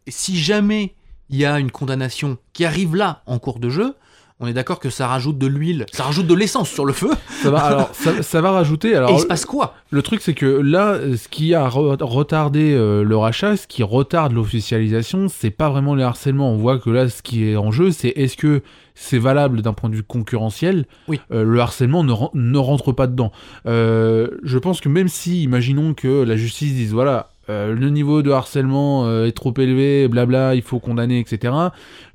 [0.08, 0.93] si jamais
[1.29, 3.95] il y a une condamnation qui arrive là en cours de jeu,
[4.39, 7.10] on est d'accord que ça rajoute de l'huile, ça rajoute de l'essence sur le feu,
[7.41, 9.76] ça va alors ça, ça va rajouter alors et il se passe quoi?
[9.91, 13.82] Le truc, c'est que là, ce qui a re- retardé euh, le rachat, ce qui
[13.84, 16.52] retarde l'officialisation, c'est pas vraiment les harcèlements.
[16.52, 18.62] On voit que là, ce qui est en jeu, c'est est-ce que
[18.93, 20.86] c'est valable d'un point de vue concurrentiel?
[21.08, 21.21] Oui.
[21.32, 23.32] Euh, Le harcèlement ne, ren- ne rentre pas dedans.
[23.67, 27.30] Euh, je pense que même si, imaginons que la justice dise voilà.
[27.50, 31.54] euh, le niveau de harcèlement euh, est trop élevé, blabla, il faut condamner, etc.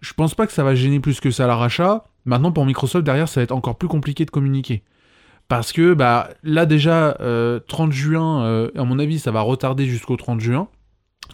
[0.01, 3.05] Je pense pas que ça va gêner plus que ça le rachat, Maintenant, pour Microsoft,
[3.05, 4.85] derrière, ça va être encore plus compliqué de communiquer.
[5.49, 7.19] Parce que bah, là déjà,
[7.67, 10.69] 30 juin, à mon avis, ça va retarder jusqu'au 30 juin.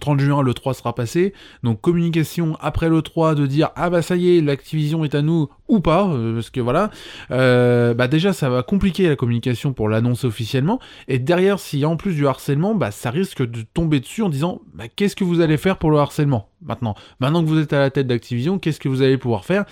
[0.00, 1.32] 30 juin, le 3 sera passé.
[1.62, 5.22] Donc communication après le 3 de dire ah bah ça y est, l'Activision est à
[5.22, 6.90] nous ou pas, euh, parce que voilà.
[7.30, 10.80] Euh, bah déjà ça va compliquer la communication pour l'annoncer officiellement.
[11.08, 14.22] Et derrière, s'il y a en plus du harcèlement, bah ça risque de tomber dessus
[14.22, 16.94] en disant bah, qu'est-ce que vous allez faire pour le harcèlement maintenant?
[17.20, 19.64] Maintenant que vous êtes à la tête d'Activision, qu'est-ce que vous allez pouvoir faire?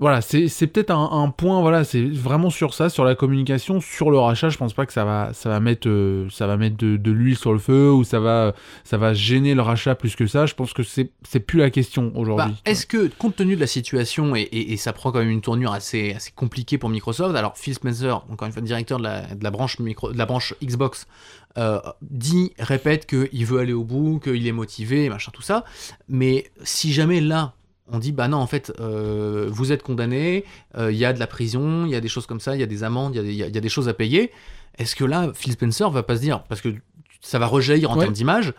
[0.00, 4.18] Voilà, c'est peut-être un, point, voilà, c'est vraiment sur ça, sur la communication, sur le
[4.18, 4.48] rachat.
[4.48, 7.36] Je pense pas que ça va, ça va mettre, euh, ça va mettre de, l'huile
[7.36, 10.46] sur le feu ou ça va, ça va gêner le rachat plus que ça.
[10.46, 12.50] Je pense que c'est, c'est plus la question aujourd'hui.
[12.50, 15.42] Bah, est-ce que, compte tenu de la situation et, et, ça prend quand même une
[15.42, 19.34] tournure assez, assez compliquée pour Microsoft, alors Phil Spencer, encore une fois directeur de la,
[19.34, 21.06] de la branche micro, de la branche Xbox,
[21.58, 25.64] euh, dit, répète qu'il veut aller au bout, qu'il est motivé, machin, tout ça.
[26.08, 27.52] Mais si jamais là,
[27.92, 30.44] on dit bah non en fait euh, vous êtes condamné,
[30.76, 32.60] euh, il y a de la prison, il y a des choses comme ça, il
[32.60, 34.30] y a des amendes, il y, a des choses à payer.
[34.78, 36.74] Est-ce que là Phil Spencer va pas se dire parce que
[37.20, 38.54] ça va rejaillir en termes d'image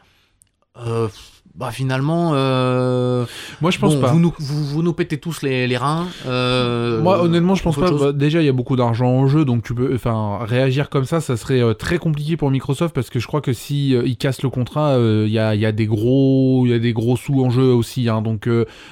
[0.78, 1.08] euh,
[1.54, 3.26] bah finalement, euh,
[3.62, 4.08] moi je pense pas.
[4.08, 6.08] Vous nous, vous, nous, pétez tous les, les reins.
[6.26, 7.92] Euh, moi honnêtement je pense pas.
[7.92, 11.04] Bah, déjà il y a beaucoup d'argent en jeu, donc tu peux, enfin réagir comme
[11.04, 14.18] ça, ça serait euh, très compliqué pour Microsoft parce que je crois que si ils
[14.18, 17.18] cassent le contrat, il y a, y, a, des gros, il y a des gros
[17.18, 18.48] sous en jeu aussi, hein, donc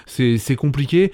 [0.06, 1.12] c'est compliqué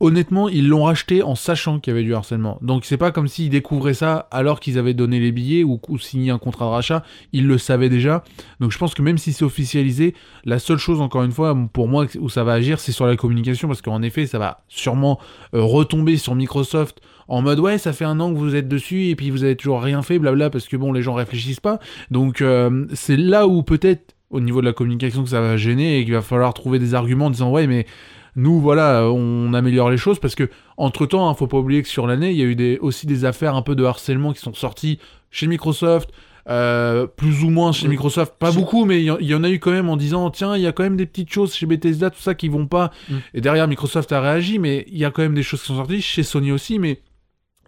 [0.00, 2.58] honnêtement, ils l'ont racheté en sachant qu'il y avait du harcèlement.
[2.60, 6.30] Donc c'est pas comme s'ils découvraient ça alors qu'ils avaient donné les billets ou, signé
[6.30, 8.22] un contrat de rachat, ils le savaient déjà.
[8.60, 11.88] Donc je pense que même si c'est officialisé, la seule chose encore une fois pour
[11.88, 15.18] moi où ça va agir, c'est sur la communication parce qu'en effet, ça va sûrement
[15.54, 19.06] euh, retomber sur Microsoft en mode ouais, ça fait un an que vous êtes dessus
[19.06, 21.80] et puis vous avez toujours rien fait, blabla, parce que bon, les gens réfléchissent pas.
[22.10, 26.00] Donc euh, c'est là où peut-être au niveau de la communication que ça va gêner
[26.00, 27.86] et qu'il va falloir trouver des arguments en disant ouais mais
[28.36, 31.82] nous, voilà, on améliore les choses parce que, entre temps, ne hein, faut pas oublier
[31.82, 34.34] que sur l'année, il y a eu des, aussi des affaires un peu de harcèlement
[34.34, 34.98] qui sont sorties
[35.30, 36.10] chez Microsoft,
[36.48, 39.72] euh, plus ou moins chez Microsoft, pas beaucoup, mais il y, en a eu quand
[39.72, 42.20] même en disant tiens, il y a quand même des petites choses chez Bethesda, tout
[42.20, 42.92] ça qui vont pas.
[43.08, 43.14] Mm.
[43.34, 45.76] Et derrière, Microsoft a réagi, mais il y a quand même des choses qui sont
[45.76, 47.00] sorties chez Sony aussi, mais.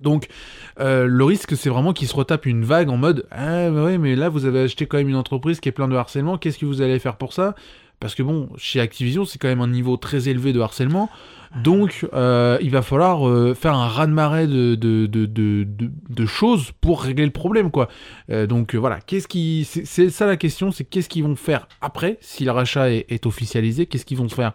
[0.00, 0.28] Donc,
[0.78, 3.98] euh, le risque, c'est vraiment qu'ils se retapent une vague en mode Ah, bah ouais,
[3.98, 6.57] mais là, vous avez acheté quand même une entreprise qui est plein de harcèlement, qu'est-ce
[6.57, 7.57] que vous allez faire pour ça?
[8.00, 11.11] Parce que bon, chez Activision, c'est quand même un niveau très élevé de harcèlement.
[11.56, 17.70] Donc, euh, il va falloir euh, faire un raz-de-marée de, choses pour régler le problème,
[17.70, 17.88] quoi.
[18.30, 19.00] Euh, donc, voilà.
[19.00, 22.90] Qu'est-ce qui, c'est ça la question, c'est qu'est-ce qu'ils vont faire après, si le rachat
[22.90, 24.52] est, officialisé, qu'est-ce qu'ils vont faire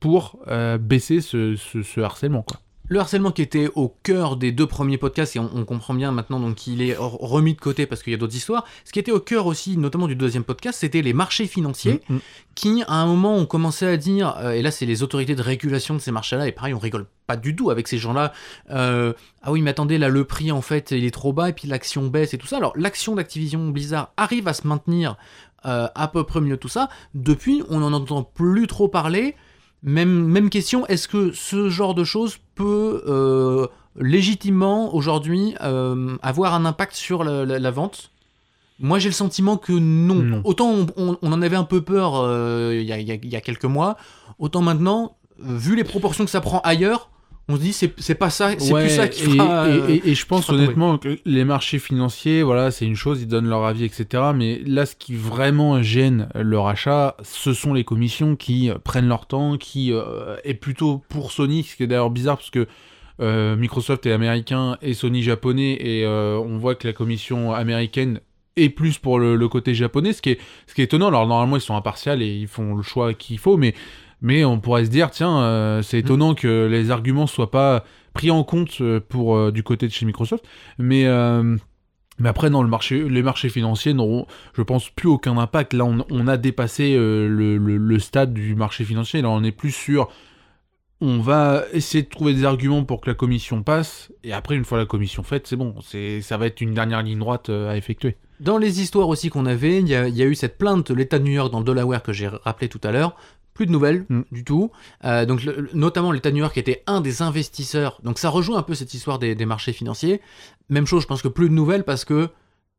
[0.00, 0.38] pour
[0.80, 2.60] baisser ce harcèlement, quoi.
[2.88, 6.38] Le harcèlement qui était au cœur des deux premiers podcasts, et on, comprend bien maintenant
[6.38, 9.10] donc qu'il est remis de côté parce qu'il y a d'autres histoires, ce qui était
[9.10, 12.20] au cœur aussi, notamment du deuxième podcast, c'était les marchés financiers, mm, mm.
[12.54, 15.40] qui à un moment ont commencé à dire, euh, et là c'est les autorités de
[15.40, 18.34] régulation de ces marchés-là, et pareil on rigole pas du tout avec ces gens-là,
[18.70, 21.52] euh, ah oui mais attendez là le prix en fait il est trop bas, et
[21.54, 25.16] puis l'action baisse et tout ça, alors l'action d'Activision Blizzard arrive à se maintenir
[25.64, 29.36] euh, à peu près mieux tout ça, depuis on n'en entend plus trop parler,
[29.84, 33.66] même, même question, est-ce que ce genre de choses peut euh,
[33.96, 38.10] légitimement aujourd'hui euh, avoir un impact sur la, vente?
[38.80, 40.40] Moi j'ai le sentiment que non.
[40.44, 43.96] Autant on, en avait un peu peur euh, il y, y, a quelques mois,
[44.38, 47.10] autant maintenant, vu les proportions que ça prend ailleurs,
[47.48, 50.26] on se dit c'est c'est pas ça c'est plus ça qui et, et, et, je
[50.26, 54.30] pense honnêtement que les marchés financiers voilà c'est une chose ils donnent leur avis etc
[54.34, 59.08] mais là ce qui vraiment gêne leur achat ce sont les commissions qui euh, prennent
[59.08, 62.66] leur temps qui euh, est plutôt pour Sony ce qui est d'ailleurs bizarre parce que
[63.20, 68.20] euh, Microsoft est américain et Sony japonais et on voit que la commission américaine
[68.56, 71.08] est plus pour le, le, côté japonais, ce qui est, ce qui est étonnant.
[71.08, 73.74] Alors normalement ils sont impartials et ils font le choix qu'il faut, mais
[74.24, 77.84] mais on pourrait se dire, tiens, euh, c'est étonnant que les arguments soient pas
[78.14, 80.44] pris en compte euh, pour euh, du côté de chez Microsoft.
[80.78, 81.06] Mais
[82.20, 85.72] mais après, dans le marché, les marchés financiers n'auront, je pense, plus aucun impact.
[85.72, 89.20] Là, on, a dépassé le, stade du marché financier.
[89.20, 90.08] Là, on est plus sur.
[91.00, 94.12] On va essayer de trouver des arguments pour que la commission passe.
[94.22, 95.74] Et après, une fois la commission faite, c'est bon.
[95.82, 98.16] C'est, ça va être une dernière ligne droite à effectuer.
[98.38, 101.24] Dans les histoires aussi qu'on avait, il y, a eu cette plainte de l'État de
[101.24, 103.16] New York dans le Delaware que j'ai rappelé tout à l'heure
[103.54, 104.22] plus de nouvelles mm.
[104.32, 104.70] du tout.
[105.04, 108.00] Euh, donc notamment l'État de New York était un des investisseurs.
[108.02, 110.20] Donc ça rejoint un peu cette histoire des, marchés financiers.
[110.68, 112.28] Même chose, je pense que plus de nouvelles parce que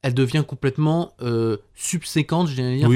[0.01, 2.89] elle devient complètement euh, subséquente, je dire.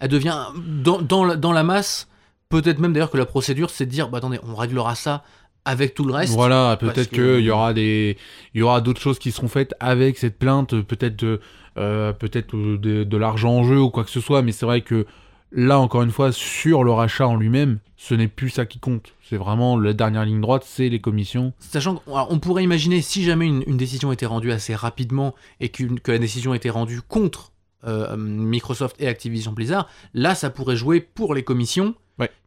[0.00, 2.08] Elle devient dans, dans, la, masse.
[2.48, 5.22] Peut-être même d'ailleurs que la procédure, c'est de dire, bah attendez, on réglera ça
[5.64, 6.32] avec tout le reste.
[6.32, 8.16] Voilà, peut-être qu'il y aura des,
[8.54, 11.40] il y aura d'autres choses qui seront faites avec cette plainte, peut-être,
[11.76, 14.42] euh, peut-être de, de l'argent en jeu ou quoi que ce soit.
[14.42, 15.06] Mais c'est vrai que
[15.52, 19.14] là encore une fois sur le rachat en lui-même, ce n'est plus ça qui compte.
[19.28, 21.52] C'est vraiment la dernière ligne droite, c'est les commissions.
[21.58, 26.18] Sachant qu'on pourrait imaginer si jamais une, décision était rendue assez rapidement et que la
[26.18, 27.52] décision était rendue contre
[27.86, 31.94] euh, Microsoft et Activision Blizzard, là ça pourrait jouer pour les commissions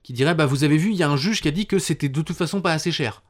[0.04, 1.80] qui diraient bah vous avez vu il y a un juge qui a dit que
[1.80, 3.24] c'était de toute façon pas assez cher.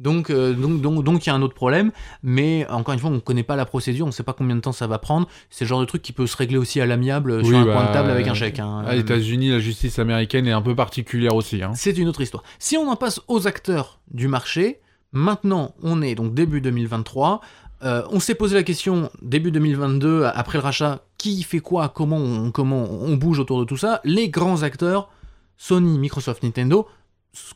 [0.00, 1.90] Donc, euh, donc, donc, donc, il y a un autre problème,
[2.22, 4.54] mais encore une fois, on ne connaît pas la procédure, on ne sait pas combien
[4.54, 5.26] de temps ça va prendre.
[5.50, 7.82] C'est le genre de truc qui peut se régler aussi à l'amiable sur un coin
[7.82, 8.60] de bah, table avec un chèque.
[8.60, 8.84] Hein.
[8.86, 11.62] À États-Unis, la justice américaine est un peu particulière aussi.
[11.62, 11.72] Hein.
[11.74, 12.44] C'est une autre histoire.
[12.60, 14.80] Si on en passe aux acteurs du marché,
[15.12, 17.40] maintenant on est donc début 2023.
[17.84, 22.16] Euh, on s'est posé la question début 2022, après le rachat, qui fait quoi, comment
[22.16, 24.00] on, comment on bouge autour de tout ça.
[24.04, 25.10] Les grands acteurs,
[25.58, 26.88] Sony, Microsoft, Nintendo.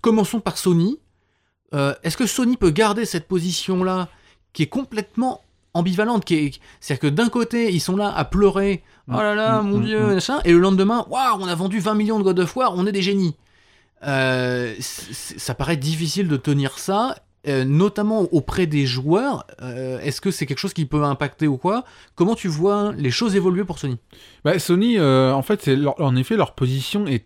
[0.03, 0.99] Commençons par Sony.
[1.73, 4.09] Euh, est-ce que Sony peut garder cette position-là
[4.53, 5.41] qui est complètement
[5.73, 9.79] ambivalente C'est-à-dire que d'un côté, ils sont là à pleurer, oh là là, mm, mon
[9.79, 10.15] mm, dieu, mm.
[10.15, 12.87] machin, et le lendemain, waouh, on a vendu 20 millions de God of War, on
[12.87, 13.37] est des génies.
[14.05, 19.47] Euh, ça paraît difficile de tenir ça, euh, notamment auprès des joueurs.
[19.61, 21.85] Est-ce que c'est quelque chose qui peut impacter ou quoi?
[22.17, 23.97] Comment tu vois les choses évoluer pour Sony?
[24.45, 27.25] Bah, Sony, en fait, en effet, leur position est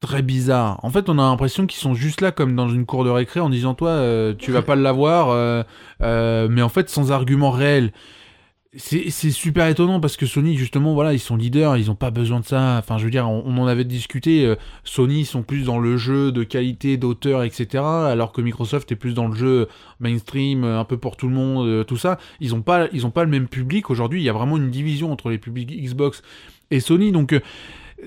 [0.00, 0.80] très bizarre.
[0.82, 3.40] En fait, on a l'impression qu'ils sont juste là comme dans une cour de récré
[3.40, 5.62] en disant toi, euh, tu vas pas l'avoir, euh,
[6.02, 7.92] euh, mais en fait sans argument réel.
[8.76, 12.38] C'est super étonnant parce que Sony, justement, voilà, ils sont leaders, ils ont pas besoin
[12.38, 12.76] de ça.
[12.78, 14.54] Enfin, je veux dire, on, en avait discuté.
[14.84, 17.82] Sony, ils sont plus dans le jeu de qualité, d'auteur, etc.
[17.82, 19.66] Alors que Microsoft est plus dans le jeu
[19.98, 22.20] mainstream, un peu pour tout le monde, tout ça.
[22.38, 23.90] Ils ont pas, ils ont pas le même public.
[23.90, 26.22] Aujourd'hui, il y a vraiment une division entre les publics Xbox
[26.70, 27.10] et Sony.
[27.10, 27.34] Donc,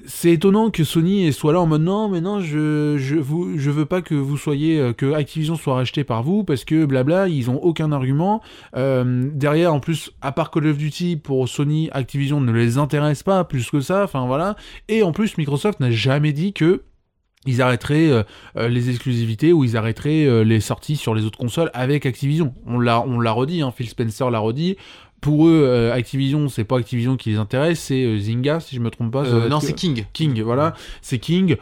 [0.05, 4.01] c'est étonnant que Sony soit là en mode non, mais non, je, je, veux pas
[4.01, 7.61] que vous soyez, euh, que Activision soit racheté par vous, parce que blabla, ils ont
[7.61, 8.41] aucun argument.
[8.75, 13.23] Euh, derrière, en plus, à part Call of Duty, pour Sony, Activision ne les intéresse
[13.23, 14.55] pas plus que ça, enfin voilà.
[14.87, 16.83] Et en plus, Microsoft n'a jamais dit que
[17.45, 18.09] ils arrêteraient
[18.55, 22.53] euh, les exclusivités ou ils arrêteraient les sorties sur les autres consoles avec Activision.
[22.65, 24.77] On l'a, on l'a redit, hein, Phil Spencer l'a redit
[25.23, 28.81] pour eux, euh, Activision, c'est pas Activision qui les intéresse, c'est euh, Zynga, si je
[28.81, 29.25] me trompe pas.
[29.25, 30.05] Euh, non, c'est King.
[30.11, 31.55] King, voilà, c'est King.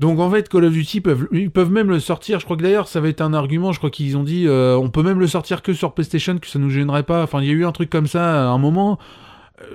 [0.00, 2.40] Donc en fait, Call of Duty peuvent, ils peuvent même le sortir.
[2.40, 3.72] Je crois que d'ailleurs, ça va être un argument.
[3.72, 6.58] Je crois qu'ils ont dit, on peut même le sortir que sur PlayStation, que ça
[6.58, 7.22] nous gênerait pas.
[7.22, 8.98] Enfin, il y a eu un truc comme ça à un moment.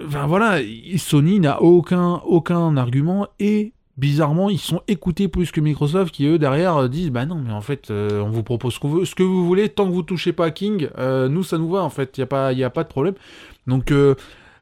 [0.05, 0.59] Enfin voilà,
[0.97, 6.39] Sony n'a aucun aucun argument et bizarrement, ils sont écoutés plus que Microsoft qui, eux,
[6.39, 9.15] derrière, euh, disent Bah non, mais en fait, euh, on vous propose ce, veut, ce,
[9.15, 11.83] que vous voulez, tant que vous touchez pas à King, euh, nous, ça nous va,
[11.83, 13.15] en fait, il n'y a, pas, a pas de problème.
[13.67, 13.93] Donc,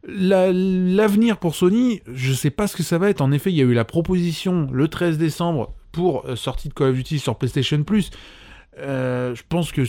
[0.08, 3.22] l'avenir pour Sony, je sais pas ce que ça va être.
[3.22, 6.90] En effet, il y a eu la proposition le 13 décembre pour sortie de Call
[6.90, 8.12] of Duty sur PlayStation Plus.
[8.78, 9.82] je pense que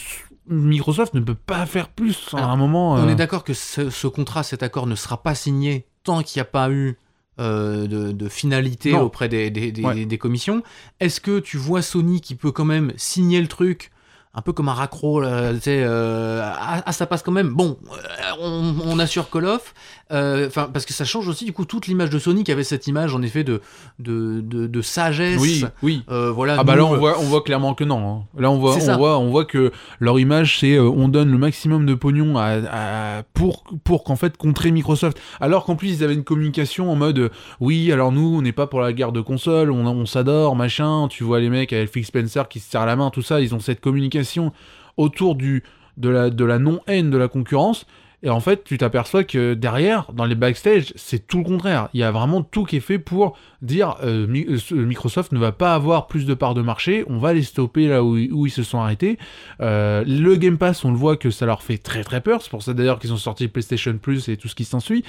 [0.49, 2.93] Microsoft ne peut pas faire plus à un moment.
[2.93, 6.41] On est d'accord que ce, ce, contrat, cet accord ne sera pas signé tant qu'il
[6.41, 6.97] n'y a pas eu
[7.41, 10.63] euh, de, finalité auprès des, des commissions.
[11.01, 13.91] Est-ce que tu vois Sony qui peut quand même signer le truc
[14.35, 15.29] un peu comme un raccro, tu
[15.61, 17.51] sais, euh, ah, ah, ça passe quand même.
[17.51, 17.97] Bon, euh,
[18.41, 19.75] on, on, assure Call of,
[20.11, 22.87] euh, parce que ça change aussi du coup toute l'image de Sony qui avait cette
[22.87, 23.61] image en effet de
[23.99, 25.39] de, de, sagesse.
[25.39, 26.03] Oui, oui.
[26.09, 26.57] voilà.
[26.59, 27.99] Ah bah là on voit on voit clairement que non.
[28.09, 28.41] Hein.
[28.41, 31.85] Là on voit on voit on voit que leur image c'est on donne le maximum
[31.85, 35.21] de pognon à, pour pour qu'en fait contrer Microsoft.
[35.41, 38.67] Alors qu'en plus ils avaient une communication en mode oui alors nous on n'est pas
[38.67, 41.09] pour la guerre de console, on, on s'adore machin.
[41.11, 43.55] Tu vois les mecs avec Phil Spencer qui se serrent la main tout ça, ils
[43.55, 44.22] ont cette communication
[44.97, 45.63] autour du,
[45.97, 46.09] de
[46.45, 47.87] la, non-haine de la concurrence.
[48.25, 51.89] Et en fait, tu t'aperçois que derrière, dans les backstage, c'est tout le contraire.
[51.93, 55.51] Il y a vraiment tout qui est fait pour dire euh, euh, Microsoft ne va
[55.51, 58.51] pas avoir plus de parts de marché, on va les stopper là où, où ils
[58.51, 59.19] se sont arrêtés.
[59.61, 62.43] Euh, le Game Pass, on le voit que ça leur fait très très peur.
[62.43, 65.05] C'est pour ça d'ailleurs qu'ils ont sorti PlayStation Plus et tout ce qui s'ensuit.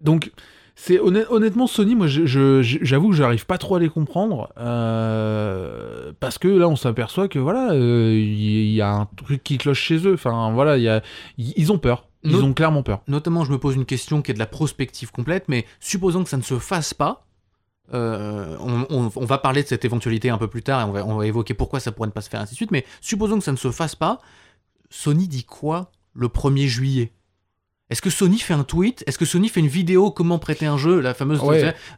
[0.00, 0.30] donc,
[0.74, 6.48] c'est honnêtement Sony, moi j'avoue que j'arrive pas trop à les comprendre euh, parce que
[6.48, 10.14] là on s'aperçoit que voilà il euh, y, a un truc qui cloche chez eux.
[10.14, 11.02] Enfin voilà, y a,
[11.36, 12.08] ils ont peur.
[12.24, 13.02] Ils ont clairement peur.
[13.08, 16.30] Notamment, je me pose une question qui est de la prospective complète, mais supposons que
[16.30, 17.26] ça ne se fasse pas.
[17.94, 21.16] Euh, on, va parler de cette éventualité un peu plus tard et on va, on
[21.16, 22.70] va évoquer pourquoi ça pourrait ne pas se faire ainsi de suite.
[22.70, 24.20] Mais supposons que ça ne se fasse pas.
[24.88, 27.12] Sony dit quoi le 1er juillet?
[27.92, 29.04] Est-ce que Sony fait un tweet?
[29.06, 31.42] Est-ce que Sony fait une vidéo comment prêter un jeu, la fameuse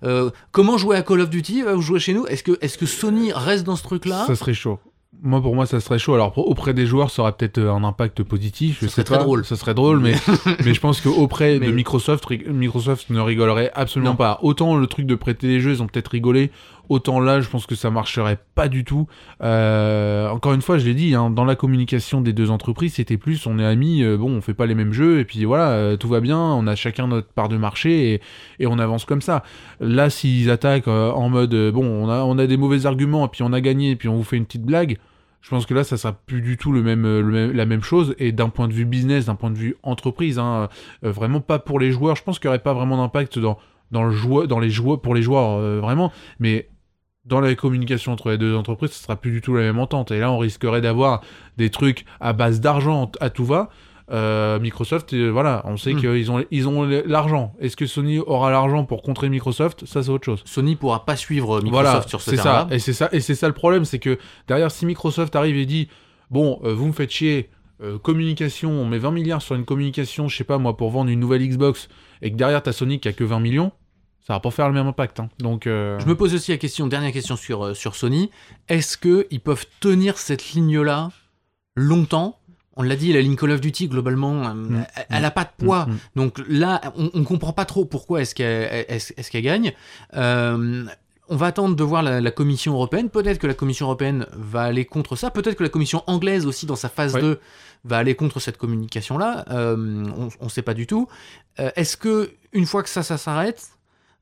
[0.02, 2.26] euh, comment jouer à Call of Duty Vous jouez chez nous?
[2.26, 4.24] Est-ce que, est que Sony reste dans ce truc-là?
[4.26, 4.80] Ça serait chaud.
[5.22, 6.14] Moi, pour moi, ça serait chaud.
[6.14, 8.78] Alors, auprès des joueurs, ça aurait peut-être euh, un impact positif.
[8.82, 9.44] Je ça serait très drôle.
[9.44, 10.14] Ça serait drôle, mais,
[10.64, 14.40] mais je pense qu'auprès de Microsoft, Microsoft ne rigolerait absolument pas.
[14.42, 16.50] Autant le truc de prêter les jeux, ils ont peut-être rigolé.
[16.90, 19.06] Autant là, je pense que ça marcherait pas du tout.
[19.42, 23.16] Euh, encore une fois, je l'ai dit, hein, dans la communication des deux entreprises, c'était
[23.16, 25.70] plus on est amis, euh, bon, on fait pas les mêmes jeux, et puis voilà,
[25.70, 28.20] euh, tout va bien, on a chacun notre part de marché,
[28.58, 29.44] et, on avance comme ça.
[29.80, 33.60] Là, s'ils attaquent en mode, bon, on a, des mauvais arguments, et puis on a
[33.60, 34.98] gagné, et puis on vous fait une petite blague,
[35.40, 38.32] je pense que là, ça sera plus du tout le même, la même chose, et
[38.32, 40.68] d'un point de vue business, d'un point de vue entreprise, hein,
[41.02, 43.58] vraiment pas pour les joueurs, je pense qu'il n'y aurait pas vraiment d'impact dans,
[43.92, 46.68] les joueurs, pour les joueurs, vraiment, mais
[47.24, 50.10] dans la communication entre les deux entreprises, ce sera plus du tout la même entente.
[50.10, 51.22] Et là, on risquerait d'avoir
[51.56, 53.70] des trucs à base d'argent à tout va.
[54.10, 56.00] Euh, Microsoft, euh, voilà, on sait Hmm.
[56.00, 57.54] qu'ils ont, ils ont l'argent.
[57.58, 59.86] Est-ce que Sony aura l'argent pour contrer Microsoft?
[59.86, 60.42] Ça, c'est autre chose.
[60.44, 62.68] Sony pourra pas suivre Microsoft Voilà, sur ce terrain-là.
[62.70, 65.64] Et c'est ça, et c'est ça le problème, c'est que derrière, si Microsoft arrive et
[65.64, 65.88] dit,
[66.30, 67.48] bon, euh, vous me faites chier,
[68.02, 71.20] communication, on met 20 milliards sur une communication, je sais pas moi, pour vendre une
[71.20, 71.88] nouvelle Xbox,
[72.22, 73.72] et que derrière t'as Sony qui a que 20 millions,
[74.26, 75.20] ça va pas faire le même impact.
[75.20, 75.28] hein.
[75.38, 78.30] Donc, euh, Je me pose aussi la question, dernière question sur, euh, sur Sony.
[78.68, 81.10] Est-ce qu'ils peuvent tenir cette ligne-là
[81.76, 82.38] longtemps?
[82.76, 84.84] On l'a dit, la ligne Call of Duty, globalement, euh, Mm.
[85.10, 85.86] elle- n'a pas de poids.
[85.86, 85.98] Mm, mm.
[86.16, 89.72] Donc là, on, on comprend pas trop pourquoi est-ce qu'elle est-ce, est-ce qu'elle gagne.
[90.16, 90.84] Euh,
[91.28, 93.10] on va attendre de voir la, la Commission européenne.
[93.10, 95.30] Peut-être que la Commission européenne va aller contre ça.
[95.30, 97.20] Peut-être que la Commission anglaise aussi, dans sa phase Ouais.
[97.20, 97.40] 2,
[97.84, 99.44] va aller contre cette communication-là.
[99.50, 100.04] Euh,
[100.40, 101.06] on ne sait pas du tout.
[101.60, 103.68] Euh, est-ce que une fois que ça, ça s'arrête,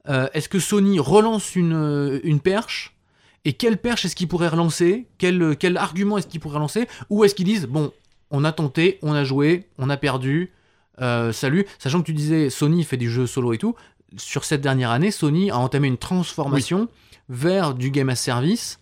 [0.09, 2.97] euh, est-ce que Sony relance une, euh, une perche
[3.45, 7.25] et quelle perche est-ce qu'il pourrait relancer quel, quel argument est-ce qu'il pourrait relancer Ou
[7.25, 7.93] est-ce qu'ils disent, bon,
[8.31, 10.53] on a tenté, on a joué, on a perdu,
[11.01, 11.67] euh, salut.
[11.81, 13.75] Sachant que tu disais, Sony fait du jeu solo et tout.
[14.17, 16.89] Sur cette dernière année, Sony a entamé une transformation
[17.29, 18.79] vers du game as service,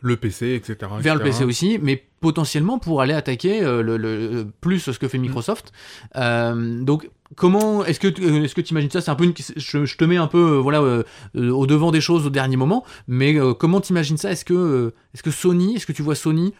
[0.00, 0.90] le PC, etc.
[1.00, 1.22] vers le.
[1.24, 5.72] PC aussi, mais potentiellement pour aller attaquer euh, le, le- plus ce que fait Microsoft.
[6.16, 9.00] Euh, donc, comment est-ce que euh, est-ce que tu imagines ça?
[9.00, 12.00] C'est un peu une, je, te mets un peu euh, voilà euh, au devant des
[12.00, 14.30] choses au dernier moment, mais euh, comment t'imagines ça?
[14.30, 16.54] Est-ce que est-ce que Sony, est-ce que tu vois Sony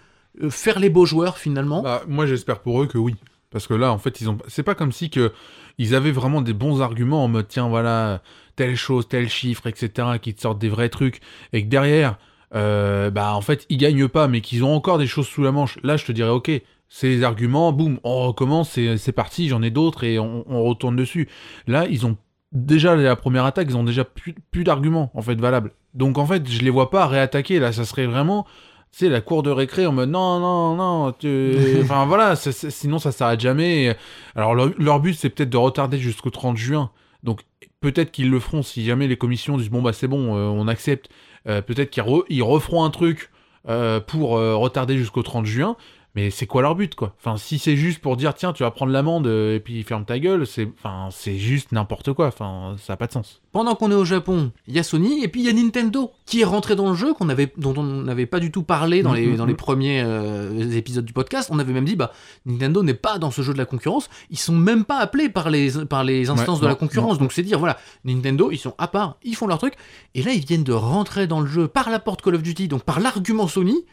[0.51, 1.83] faire les beaux joueurs finalement?
[1.83, 3.15] Bah, moi, j'espère pour eux que oui.
[3.51, 4.39] Parce que là, en fait, ils ont.
[4.47, 5.33] C'est pas comme si que
[5.79, 8.23] ils avaient vraiment des bons arguments en mode tiens, voilà,
[8.57, 11.21] telle chose, tel chiffre, etc., qui te sortent des vrais trucs,
[11.53, 12.19] et que derrière,
[12.53, 15.79] bah, en fait, ils gagnent pas, mais qu'ils ont encore des choses sous la manche.
[15.83, 16.51] Là, je te dirais, ok,
[16.89, 20.65] c'est les arguments, boum, on recommence, c'est c'est parti, j'en ai d'autres, et on, on
[20.65, 21.29] retourne dessus.
[21.67, 22.17] Là, ils ont
[22.53, 25.73] déjà la première attaque, ils ont déjà plus, plus d'arguments, en fait, valables.
[25.95, 27.59] Donc, en fait, je les vois pas réattaquer.
[27.59, 28.47] Là, ça serait vraiment
[28.93, 31.55] sais, la cour de récré en mode non, non, non, tu...
[31.83, 33.97] enfin voilà, sinon ça s'arrête jamais.
[34.35, 36.91] Alors leur, leur but c'est peut-être de retarder jusqu'au 30 juin.
[37.23, 37.43] Donc
[37.81, 40.69] peut-être qu'ils le feront si jamais les commissions disent bon bah c'est bon, euh, on
[40.69, 41.09] accepte.
[41.47, 43.31] Euh, peut-être qu'ils re- referont un truc
[43.69, 45.77] euh, pour retarder jusqu'au 30 juin.
[46.19, 47.15] Mais c'est quoi leur but quoi?
[47.21, 50.05] Enfin si c'est juste pour dire tiens tu vas prendre l'amende euh, et puis ferme
[50.05, 52.27] ta gueule, c'est enfin c'est juste n'importe quoi.
[52.27, 53.41] Enfin ça a pas de sens.
[53.53, 56.11] Pendant qu'on est au Japon, il y a Sony et puis il y a Nintendo
[56.27, 59.03] qui est rentré dans le jeu qu'on avait, dont on n'avait pas du tout parlé
[59.05, 59.57] dans, Mhm, les, dans les mhm.
[59.59, 61.51] premiers euh, épisodes du podcast.
[61.53, 62.11] On avait même dit bah
[62.47, 64.11] Nintendo n'est pas dans ce jeu de la concurrence.
[64.31, 67.13] Ils sont même pas appelés par les par les instances Ouais, de la concurrence.
[67.13, 67.21] non.
[67.27, 69.75] Donc c'est dire voilà Nintendo ils sont à part, ils font leur truc
[70.17, 72.67] et là ils viennent de rentrer dans le jeu par la porte Call of Duty
[72.67, 73.85] donc par l'argument Sony.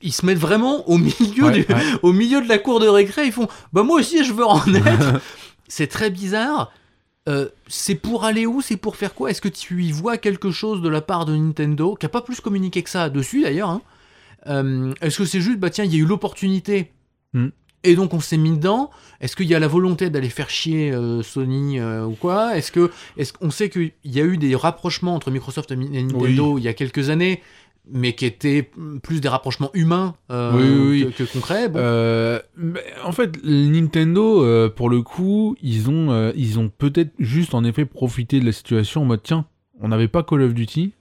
[0.00, 1.82] Ils se mettent vraiment au milieu Ouais, du, ouais.
[2.02, 4.58] au milieu de la cour de récré, ils font Bah, moi aussi, je veux en
[4.74, 5.20] être.
[5.68, 6.72] c'est très bizarre.
[7.28, 8.60] Euh, c'est pour aller où?
[8.62, 9.30] C'est pour faire quoi?
[9.30, 12.22] Est-ce que tu y vois quelque chose de la part de Nintendo, qui a pas
[12.22, 13.82] plus communiqué que ça dessus d'ailleurs hein?
[14.48, 16.90] Euh, Est-ce que c'est juste, bah tiens, il y a eu l'opportunité
[17.34, 17.48] Hmm.
[17.84, 18.90] et donc on s'est mis dedans?
[19.20, 22.56] Est-ce qu'il y a la volonté d'aller faire chier euh, Sony ou quoi?
[22.58, 26.58] Est-ce que, est-ce qu'on sait qu'il y a eu des rapprochements entre Microsoft et Nintendo
[26.58, 27.40] il y a quelques années?
[27.90, 28.70] Mais qui étaient
[29.02, 31.12] plus des rapprochements humains euh, Oui, oui, oui.
[31.12, 31.68] Que, que concrets.
[31.68, 31.78] Bon.
[31.80, 32.38] Euh,
[33.04, 37.84] en fait, Nintendo, euh, pour le coup, ils ont, ils ont peut-être juste en effet
[37.84, 39.46] profité de la situation en mode tiens,
[39.80, 40.92] on n'avait pas Call of Duty,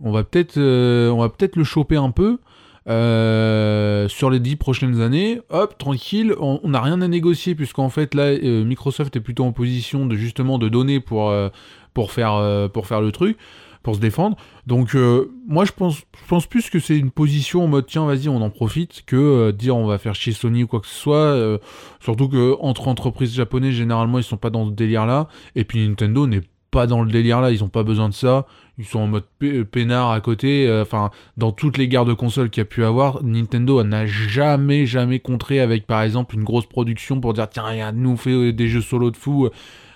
[0.00, 2.38] on va peut-être, on va peut-être le choper un peu.
[2.86, 8.38] sur les dix prochaines années, hop, tranquille, on n'a rien à négocier puisqu'en fait là,
[8.38, 11.34] Microsoft est plutôt en position de justement de donner pour
[11.94, 13.36] pour faire pour faire le truc,
[13.82, 14.36] pour se défendre.
[14.66, 18.06] Donc euh, moi je pense je pense plus que c'est une position en mode tiens
[18.06, 20.86] vas-y on en profite que euh, dire on va faire chier Sony ou quoi que
[20.86, 21.16] ce soit.
[21.16, 21.58] euh,
[22.00, 25.86] surtout que entre entreprises japonaises généralement ils sont pas dans ce délire là et puis
[25.86, 28.46] Nintendo n'est pas dans le délire là ils ont pas besoin de ça.
[28.76, 29.24] Ils sont en mode
[29.72, 30.70] peinard à côté.
[30.82, 34.86] Enfin dans toutes les guerres de consoles qu'il y a pu avoir Nintendo n'a jamais
[34.86, 38.68] jamais contré avec par exemple une grosse production pour dire tiens regarde nous fait des
[38.68, 39.48] jeux solo de fou.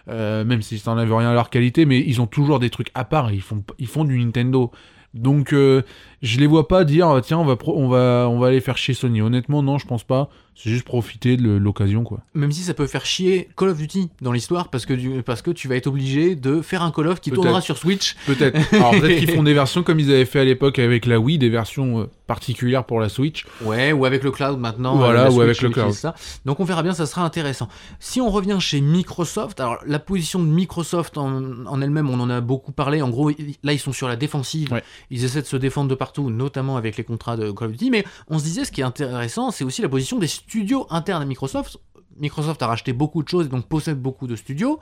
[0.08, 2.90] Euh, même si ça n'enlève rien à leur qualité, mais ils ont toujours des trucs
[2.94, 4.70] à part, ils font, du Nintendo.
[5.14, 5.82] Donc euh,
[6.22, 8.94] je les vois pas dire tiens on va, on va, on va aller faire chez
[8.94, 9.20] Sony.
[9.20, 10.30] Honnêtement non je pense pas.
[10.54, 12.20] C'est juste profiter de l'occasion, quoi.
[12.34, 15.42] Même si ça peut faire chier Call of Duty dans l'histoire, parce que, du- parce
[15.42, 18.16] que tu vas être obligé de faire un Call of qui tournera sur Switch.
[18.26, 18.58] Peut-être.
[18.74, 21.38] Alors peut-être qu'ils font des versions comme ils avaient fait à l'époque avec la Wii,
[21.38, 23.44] des versions euh, particulières pour la Switch.
[23.62, 24.96] Ouais, ou avec le cloud maintenant.
[24.96, 25.92] Voilà, euh, ou avec le cloud.
[25.92, 26.14] Ça.
[26.44, 27.68] Donc on verra bien, ça sera intéressant.
[27.98, 32.30] Si on revient chez Microsoft, alors la position de Microsoft en, en elle-même, on en
[32.30, 33.00] a beaucoup parlé.
[33.02, 33.30] En gros,
[33.62, 34.70] là ils sont sur la défensive.
[34.72, 34.82] Ouais.
[35.10, 37.90] Ils essaient de se défendre de partout, notamment avec les contrats de Call of Duty.
[37.90, 41.22] Mais on se disait, ce qui est intéressant, c'est aussi la position des studios internes
[41.22, 41.78] à Microsoft.
[42.16, 44.78] Microsoft a racheté beaucoup de choses et donc possède beaucoup de studios.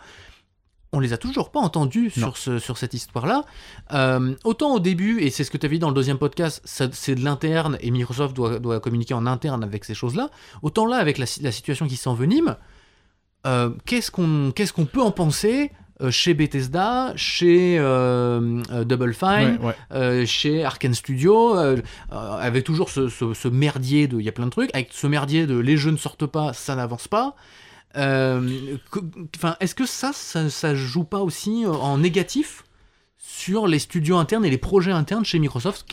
[0.92, 2.26] On les a toujours pas entendus Non.
[2.28, 3.44] sur, ce, sur cette histoire-là.
[3.92, 6.60] Euh, autant au début, et c'est ce que tu as vu dans le deuxième podcast,
[6.64, 10.30] c'est de l'interne et Microsoft doit, doit communiquer en interne avec ces choses-là.
[10.62, 12.56] Autant là, avec la, la situation qui s'envenime,
[13.46, 15.70] euh, qu'est-ce qu'on peut en penser
[16.08, 19.74] chez Bethesda, chez euh, euh, Double Fine, Ouais, ouais.
[19.92, 21.76] euh, chez Arkane Studio, euh,
[22.12, 24.18] euh, avec toujours ce, ce- ce merdier de.
[24.18, 26.52] Il y a plein de trucs, avec ce merdier de les jeux ne sortent pas,
[26.54, 27.34] ça n'avance pas.
[27.96, 28.76] Euh,
[29.36, 32.64] Enfin, est-ce que ça, ça, ça joue pas aussi euh, en négatif?
[33.22, 35.84] Sur les studios internes et les projets internes chez Microsoft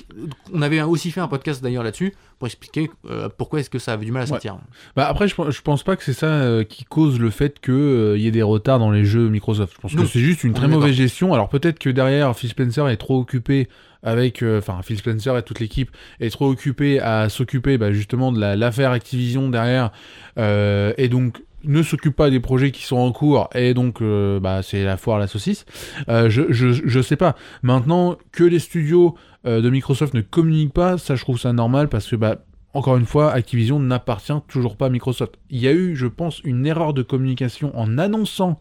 [0.53, 3.91] On avait aussi fait un podcast d'ailleurs là-dessus pour expliquer euh, pourquoi est-ce que ça
[3.93, 4.29] avait du mal à Ouais.
[4.29, 4.57] sortir.
[4.95, 8.15] Bah après, je, je pense pas que c'est ça euh, qui cause le fait qu'il
[8.17, 9.73] y ait des retards dans les jeux Microsoft.
[9.75, 10.03] Je pense Non.
[10.03, 11.33] que c'est juste une très mauvaise gestion.
[11.33, 13.67] Alors peut-être que derrière, Phil Spencer est trop occupé
[14.03, 14.41] avec...
[14.41, 18.39] euh, Enfin, Phil Spencer et toute l'équipe est trop occupé à s'occuper bah, justement de
[18.39, 19.91] la- l'affaire Activision derrière.
[20.37, 24.39] euh, et donc ne s'occupe pas des projets qui sont en cours et donc euh,
[24.39, 25.65] bah, c'est la foire à la saucisse.
[26.09, 27.35] Euh, je, je, je sais pas.
[27.63, 29.15] Maintenant que les studios
[29.45, 32.37] euh, de Microsoft ne communiquent pas, ça je trouve ça normal parce que bah,
[32.73, 35.35] encore une fois, Activision n'appartient toujours pas à Microsoft.
[35.49, 38.59] Il y a eu, je pense, une erreur de communication en annonçant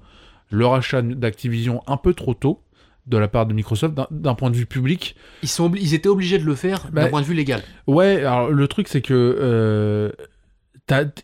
[0.50, 2.62] le rachat d'Activision un peu trop tôt
[3.08, 5.16] de la part de Microsoft d'un- point de vue public.
[5.42, 7.62] Ils, sont ils étaient obligés de le faire d'un Bah, point de vue légal.
[7.86, 10.12] Ouais, alors le truc c'est que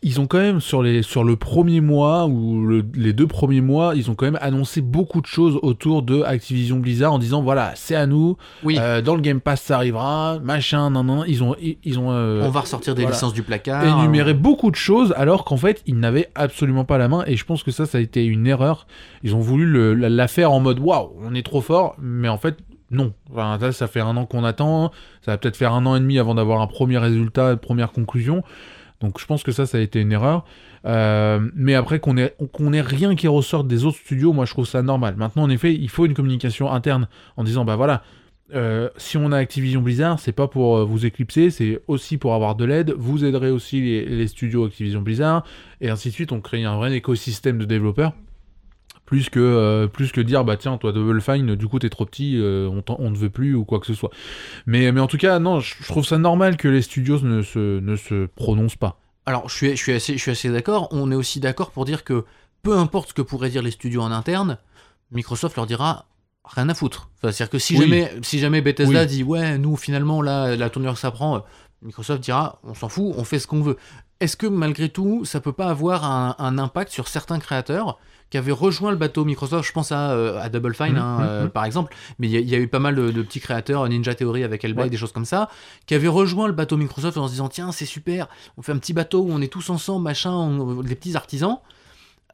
[0.03, 3.61] ils ont quand même sur les sur le premier mois ou le- les deux premiers
[3.61, 7.43] mois, ils ont quand même annoncé beaucoup de choses autour de Activision Blizzard en disant
[7.43, 11.25] voilà c'est à nous, Oui, euh, dans le Game Pass ça arrivera, machin, non non,
[11.25, 11.55] ils ont
[11.85, 13.15] ils, ont euh, on va ressortir des voilà.
[13.15, 13.85] licences du placard.
[14.01, 17.45] énumérer beaucoup de choses alors qu'en fait ils n'avaient absolument pas la main et je
[17.45, 18.89] pense que ça ça a été une erreur
[19.23, 22.29] ils ont voulu le- la, la faire en mode waouh on est trop fort mais
[22.29, 22.57] en fait
[22.91, 24.91] non enfin, ça, ça fait un an qu'on attend
[25.25, 27.93] ça va peut-être faire un an et demi avant d'avoir un premier résultat une première
[27.93, 28.43] conclusion
[29.03, 30.45] donc je pense que ça ça a été une erreur
[30.85, 34.83] Euh, mais après qu'on ait, rien qui ressorte des autres studios moi je trouve ça
[34.83, 38.03] normal maintenant en effet il faut une communication interne en disant bah voilà
[38.55, 42.35] euh, si on a Activision Blizzard, c'est pas pour euh, vous éclipser, c'est aussi pour
[42.35, 42.93] avoir de l'aide.
[42.99, 45.45] Vous aiderez aussi les studios Activision Blizzard,
[45.81, 46.33] et ainsi de suite.
[46.33, 48.13] On crée un vrai écosystème de développeurs.
[49.13, 52.07] Plus que, euh, plus que dire, bah tiens, toi Double Fine, du coup t'es trop
[52.07, 54.09] petit, euh, on, on ne veut plus ou quoi que ce soit.
[54.65, 57.43] Mais, mais en tout cas, non, je je trouve ça normal que les studios ne
[57.43, 58.99] se, ne se prononcent pas.
[59.27, 60.89] Alors, je suis, je suis assez, je suis assez d'accord.
[60.93, 62.25] On est aussi d'accord pour dire que
[62.63, 64.57] peu importe ce que pourraient dire les studios en interne,
[65.11, 66.07] Microsoft leur dira
[66.47, 67.11] rien à foutre.
[67.19, 67.83] Enfin, C'est-à-dire que si Oui.
[67.83, 69.07] jamais, si jamais Bethesda Oui.
[69.07, 71.45] dit ouais, nous finalement là, la tournure que ça prend,
[71.83, 73.77] Microsoft dira on s'en fout, on fait ce qu'on veut.
[74.23, 77.99] Est-ce que malgré tout, ça peut pas avoir un, un impact sur certains créateurs
[78.31, 79.67] qui avaient rejoint le bateau Microsoft?
[79.69, 82.33] Je pense à, euh, à Double Fine, Mhm, hein, mhm, euh, par exemple, mais il
[82.33, 84.65] y, a- il y a eu pas mal de, de petits créateurs, Ninja Theory avec
[84.65, 84.91] Hellblade, Ouais.
[84.91, 85.49] des choses comme ça,
[85.87, 88.79] qui avaient rejoint le bateau Microsoft en se disant tiens, c'est super, on fait un
[88.79, 91.59] petit bateau où on est tous ensemble, machin, on- les petits artisans.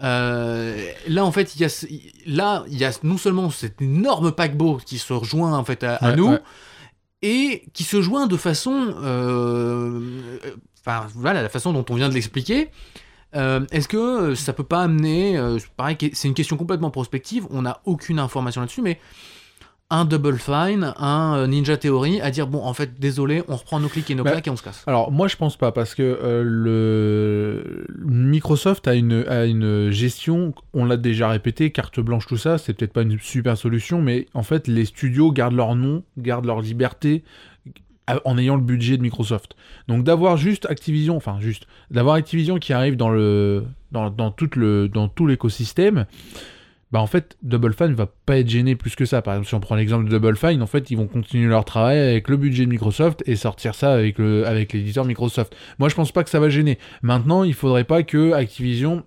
[0.03, 1.87] Euh, là, en fait, il y a,
[2.27, 5.97] là, il y a non seulement cet énorme paquebot qui se rejoint en fait à,
[5.97, 6.41] à Ouais, nous, ouais.
[7.23, 10.01] et qui se joint de façon, euh,
[10.89, 12.71] enfin voilà, la façon dont on vient de l'expliquer.
[13.37, 17.47] Euh, Est-ce que euh, ça peut pas amener, euh, pareil, c'est une question complètement prospective,
[17.51, 18.99] on n'a aucune information là-dessus, mais
[19.91, 23.89] un Double Fine, un Ninja Theory, à dire bon, en fait, désolé, on reprend nos
[23.89, 24.83] clics et nos Bah, claques et on se casse.
[24.87, 30.55] Alors moi je pense pas parce que euh, le Microsoft a une, a une gestion,
[30.75, 34.27] on l'a déjà répété, carte blanche tout ça, c'est peut-être pas une super solution, mais
[34.35, 37.25] en fait les studios gardent leur nom, gardent leur liberté
[38.25, 39.57] en ayant le budget de Microsoft.
[39.87, 44.51] Donc d'avoir juste Activision, enfin juste d'avoir Activision qui arrive dans le dans, dans tout
[44.57, 46.07] le dans tout l'écosystème.
[46.91, 49.21] Bah en fait, Double Fine va pas être gêné plus que ça.
[49.21, 51.67] Par exemple, si on prend l'exemple de Double Fine, en fait, ils vont continuer leur
[51.67, 55.55] travail avec le budget de Microsoft et sortir ça avec le avec l'éditeur Microsoft.
[55.79, 56.79] Moi, je pense pas que ça va gêner.
[57.03, 59.05] Maintenant, il faudrait pas que Activision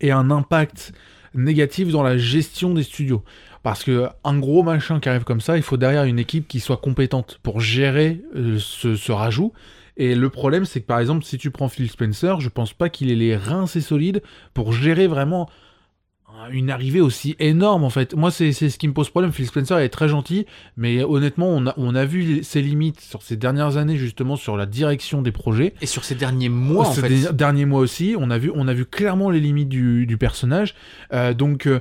[0.00, 0.94] ait un impact
[1.34, 3.22] négatif dans la gestion des studios.
[3.64, 6.60] Parce que un gros machin qui arrive comme ça, il faut derrière une équipe qui
[6.60, 9.52] soit compétente pour gérer euh, ce, ce rajout.
[9.96, 12.88] Et le problème, c'est que par exemple, si tu prends Phil Spencer, je pense pas
[12.90, 15.48] qu'il ait les reins assez solides pour gérer vraiment
[16.50, 18.14] une arrivée aussi énorme en fait.
[18.14, 19.32] Moi, c'est ce qui me pose problème.
[19.32, 20.46] Phil Spencer est très gentil,
[20.76, 24.56] mais honnêtement, on a, on a vu ses limites sur ces dernières années, justement, sur
[24.56, 25.74] la direction des projets.
[25.80, 27.32] Et sur ces derniers mois, en Ces fait.
[27.34, 30.74] derniers- mois aussi, on a vu, on a vu clairement les limites du, du personnage.
[31.12, 31.78] Euh, donc, euh,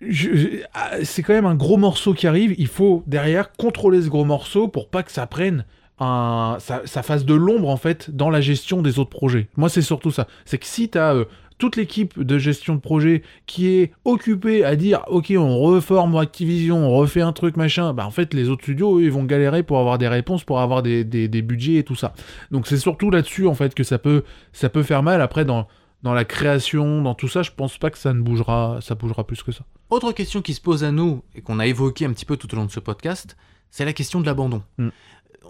[0.00, 2.54] c'est quand même un gros morceau qui arrive.
[2.58, 5.64] Il faut derrière contrôler ce gros morceau pour pas que ça prenne
[6.00, 9.48] un, ça, fasse de l'ombre en fait dans la gestion des autres projets.
[9.56, 10.28] Moi, c'est surtout ça.
[10.44, 11.14] C'est que si tu as
[11.58, 16.86] toute l'équipe de gestion de projet qui est occupée à dire ok on reforme Activision,
[16.86, 19.64] on refait un truc machin, bah en fait les autres studios eux, ils vont galérer
[19.64, 22.14] pour avoir des réponses, pour avoir des, des, des budgets et tout ça.
[22.50, 24.22] Donc c'est surtout là-dessus en fait que ça peut
[24.52, 25.20] ça peut faire mal.
[25.20, 25.66] Après dans
[26.02, 29.26] dans la création, dans tout ça, je pense pas que ça ne bougera, ça bougera
[29.26, 29.64] plus que ça.
[29.90, 32.52] Autre question qui se pose à nous et qu'on a évoqué un petit peu tout
[32.52, 33.36] au long de ce podcast,
[33.70, 34.62] c'est la question de l'abandon.
[34.78, 34.88] Mm.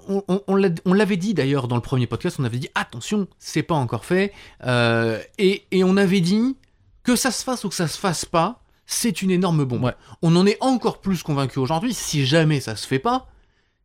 [0.09, 2.69] On, on- on l'a- on l'avait dit d'ailleurs dans le premier podcast, on avait dit
[2.75, 4.33] attention, c'est pas encore fait.
[4.65, 6.57] Euh, et, et on avait dit
[7.03, 9.85] que ça se fasse ou que ça se fasse pas, c'est une énorme bombe.
[9.85, 9.95] Ouais.
[10.23, 11.93] On en est encore plus convaincu aujourd'hui.
[11.93, 13.27] Si jamais ça se fait pas,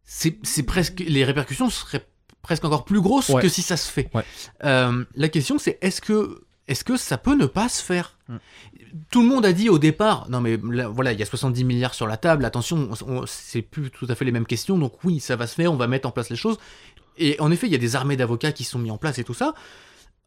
[0.06, 2.06] c'est c'est presque les répercussions seraient
[2.42, 3.42] presque encore plus grosses Ouais.
[3.42, 4.10] que si ça se fait.
[4.14, 4.24] Ouais.
[4.64, 8.38] Euh, la question c'est est-ce que est-ce que ça peut ne pas se faire Mm.
[9.12, 11.66] Tout le monde a dit au départ, non mais là, voilà, il y a 70
[11.66, 14.78] milliards sur la table, attention, on- on- c'est plus tout à fait les mêmes questions,
[14.78, 16.58] donc oui, ça va se faire, on va mettre en place les choses.
[17.18, 19.26] Et en effet, il y a des armées d'avocats qui sont mis en place et
[19.26, 19.56] tout ça.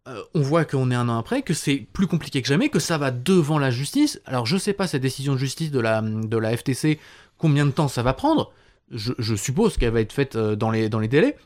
[0.08, 2.78] Euh, on voit qu'on est un an après, que c'est plus compliqué que jamais, que
[2.80, 4.20] ça va devant la justice.
[4.26, 7.00] Alors je sais pas cette décision de justice de la, de la FTC,
[7.38, 8.52] combien de temps ça va prendre.
[8.90, 11.36] Je, je suppose qu'elle va être faite euh, dans les, dans les délais.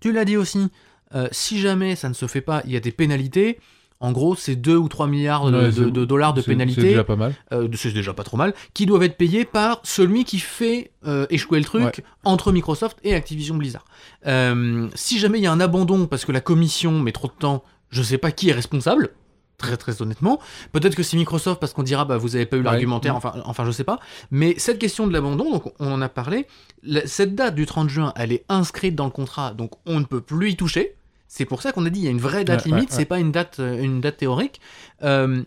[0.00, 0.68] Tu l'as dit aussi,
[1.14, 3.60] euh, si jamais ça ne se fait pas, il y a des pénalités.
[4.02, 6.46] En gros, c'est 2 ou 3 milliards de, Ouais, de- c'est- de dollars de C'est-
[6.46, 7.34] C'est pénalités déjà pas mal.
[7.52, 11.26] euh, c'est déjà pas trop mal, qui doivent être payés par celui qui fait euh,
[11.30, 11.92] échouer le truc Ouais.
[12.24, 13.84] entre Microsoft et Activision Blizzard.
[14.26, 17.32] Euh, si jamais il y a un abandon parce que la commission met trop de
[17.32, 19.10] temps, je sais pas qui est responsable.
[19.58, 20.40] Très très honnêtement,
[20.72, 22.64] peut-être que c'est Microsoft parce qu'on dira bah vous avez pas eu Ouais.
[22.64, 24.00] l'argumentaire, enfin enfin je sais pas.
[24.32, 26.46] Mais cette question de l'abandon, donc on en a parlé.
[26.82, 30.04] La- cette date du 30 juin, elle est inscrite dans le contrat, donc on ne
[30.04, 30.96] peut plus y toucher.
[31.34, 33.18] C'est pour ça qu'on a dit il y a une vraie date limite, c'est pas
[33.18, 34.60] une date euh, une date théorique.
[35.02, 35.42] Euh,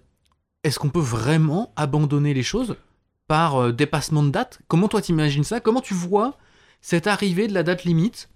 [0.64, 2.76] est-ce qu'on peut vraiment abandonner les choses
[3.28, 4.58] par euh, dépassement de date?
[4.68, 5.60] Comment toi t'imagines ça?
[5.60, 6.40] Comment tu vois
[6.82, 8.30] cette arrivée de la date limite?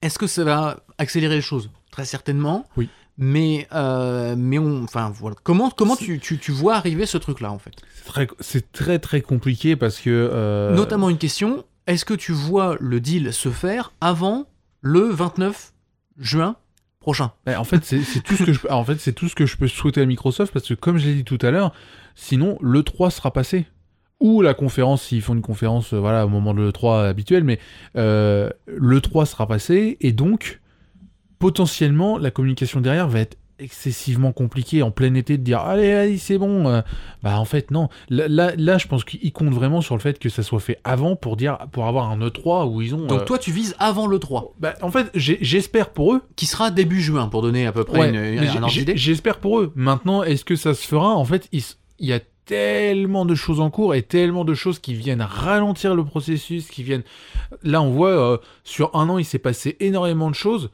[0.00, 1.68] Est-ce que ça va accélérer les choses?
[1.90, 2.66] Très certainement.
[2.78, 2.88] Oui.
[3.18, 5.36] Mais, euh, mais on, enfin voilà.
[5.42, 7.74] Comment, comment tu, tu, tu vois arriver ce truc-là en fait?
[7.94, 10.08] C'est très, c'est très très compliqué parce que.
[10.08, 14.46] euh, Notamment une question est-ce que tu vois le deal se faire avant
[14.80, 15.74] le 29
[16.18, 16.56] juin?
[17.56, 19.68] En fait, c'est tout ce que je en fait, c'est tout ce que je peux
[19.68, 21.72] souhaiter à Microsoft parce que comme je l'ai dit tout à l'heure,
[22.14, 23.66] sinon le 3 sera passé.
[24.20, 27.42] Ou la conférence s'ils font une conférence euh, voilà au moment de le 3 habituel
[27.42, 27.58] mais
[27.96, 30.60] euh, le 3 sera passé et donc
[31.40, 36.18] potentiellement la communication derrière va être excessivement compliquée en plein été de dire allez allez
[36.18, 36.82] c'est bon euh,
[37.22, 40.18] bah en fait non là, là, là, je pense qu'ils comptent vraiment sur le fait
[40.18, 43.22] que ça soit fait avant pour dire pour avoir un E3 où ils ont Donc
[43.22, 46.70] euh, toi tu vises avant le 3, bah, en fait j'espère pour eux qui sera
[46.70, 48.96] début juin pour donner à peu près Ouais, une- un ordre d'idée.
[48.96, 49.72] J'espère pour eux.
[49.74, 51.14] Maintenant, est-ce que ça se fera?
[51.14, 51.62] En fait, il
[52.00, 56.04] y a tellement de choses en cours et tellement de choses qui viennent ralentir le
[56.04, 57.04] processus, qui viennent...
[57.62, 60.70] Là, on voit, euh, sur un an, il s'est passé énormément de choses.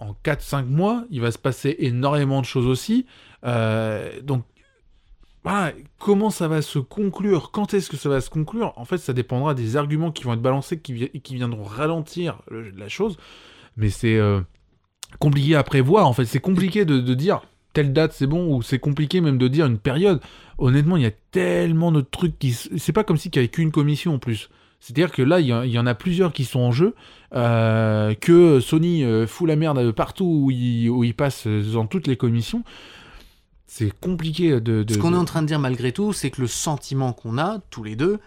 [0.00, 3.06] En 4-5 mois, il va se passer énormément de choses aussi.
[3.44, 4.44] Euh, donc,
[5.98, 7.50] comment ça va se conclure?
[7.50, 8.72] Quand est-ce que ça va se conclure?
[8.76, 12.70] En fait, ça dépendra des arguments qui vont être balancés, qui, qui viendront ralentir le-
[12.70, 13.16] la chose.
[13.76, 14.40] Mais c'est euh,
[15.18, 16.06] compliqué à prévoir.
[16.06, 17.42] En fait, c'est compliqué de, dire
[17.72, 20.20] telle date c'est bon ou c'est compliqué même de dire une période.
[20.58, 22.52] Honnêtement, il y a tellement de trucs qui.
[22.52, 24.50] C'est pas comme si qu'il y avait qu'une commission en plus.
[24.80, 26.94] C'est-à-dire que là, il y, en a plusieurs qui sont en jeu,
[27.34, 31.86] euh, que Sony euh, fout la merde partout où il, où il passe euh, dans
[31.86, 32.64] toutes les commissions.
[33.66, 34.82] C'est compliqué de.
[34.82, 37.38] de Ce qu'on est en train de dire malgré tout, c'est que le sentiment qu'on
[37.38, 38.18] a tous les deux,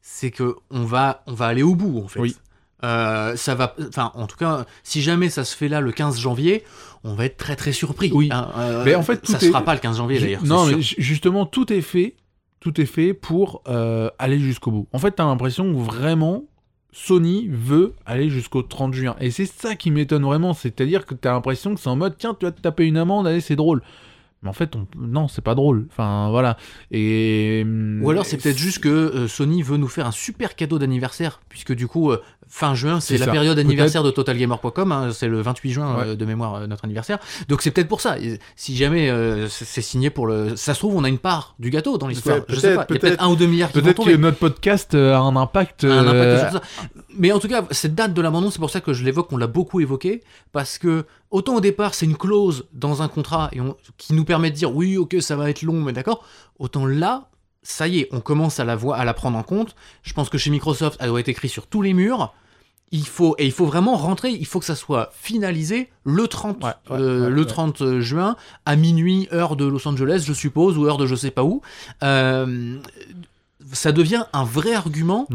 [0.00, 2.20] c'est que on va, on va aller au bout en fait.
[2.20, 2.36] Oui.
[2.84, 6.18] Euh, ça va, enfin, en tout cas, si jamais ça se fait là le 15
[6.18, 6.64] janvier,
[7.04, 8.10] on va être très très surpris.
[8.12, 8.28] Oui.
[8.32, 8.48] hein.
[8.56, 10.44] Euh, Mais en fait, ça tout se est- fera pas le 15 janvier d'ailleurs.
[10.44, 12.16] Non, mais justement, tout est fait.
[12.62, 14.88] Tout est fait pour euh, aller jusqu'au bout.
[14.92, 16.44] En fait, t'as l'impression que vraiment
[16.92, 19.16] Sony veut aller jusqu'au 30 juin.
[19.18, 20.54] Et c'est ça qui m'étonne vraiment.
[20.54, 23.26] C'est-à-dire que t'as l'impression que c'est en mode tiens, tu vas te taper une amende,
[23.26, 23.82] allez, c'est drôle.
[24.42, 24.86] Mais en fait, on...
[24.96, 25.86] non, c'est pas drôle.
[25.90, 26.56] Enfin, voilà.
[26.92, 27.64] Et.
[28.00, 31.40] Ou alors c'est peut-être juste que euh, Sony veut nous faire un super cadeau d'anniversaire,
[31.48, 32.20] puisque du coup, euh,
[32.54, 33.32] fin juin, c'est la ça.
[33.32, 36.04] période anniversaire de TotalGamer.com, hein, c'est le 28 juin Ouais.
[36.08, 37.18] euh, de mémoire, euh, notre anniversaire.
[37.48, 38.18] Donc c'est peut-être pour ça.
[38.18, 40.54] Et Si jamais euh, c'est signé pour le...
[40.54, 42.44] Ça se trouve, on a une part du gâteau dans l'histoire.
[42.44, 42.84] Peut-être, Je sais pas.
[42.90, 43.22] Il y a peut-être.
[43.22, 45.84] un ou deux milliards Peut-être que notre podcast a un impact.
[45.84, 46.62] un impact sur ça.
[47.16, 49.38] Mais en tout cas, cette date de l'abandon, c'est pour ça que je l'évoque, on
[49.38, 50.22] l'a beaucoup évoqué,
[50.52, 54.24] parce que autant au départ c'est une clause dans un contrat et on- qui nous
[54.26, 56.22] permet de dire oui, ok, ça va être long, mais d'accord.
[56.58, 57.28] Autant là,
[57.62, 59.74] ça y est, on commence à la voir, à la prendre en compte.
[60.02, 62.34] Je pense que chez Microsoft, elle doit être écrite sur tous les murs.
[62.94, 64.30] Il faut et il faut vraiment rentrer.
[64.30, 67.46] Il faut que ça soit finalisé le 30, Ouais, ouais, euh, ouais, le ouais.
[67.46, 68.36] 30 juin
[68.66, 71.62] à minuit heure de Los Angeles, je suppose, ou heure de je sais pas où.
[72.02, 72.78] Euh,
[73.72, 75.26] ça devient un vrai argument.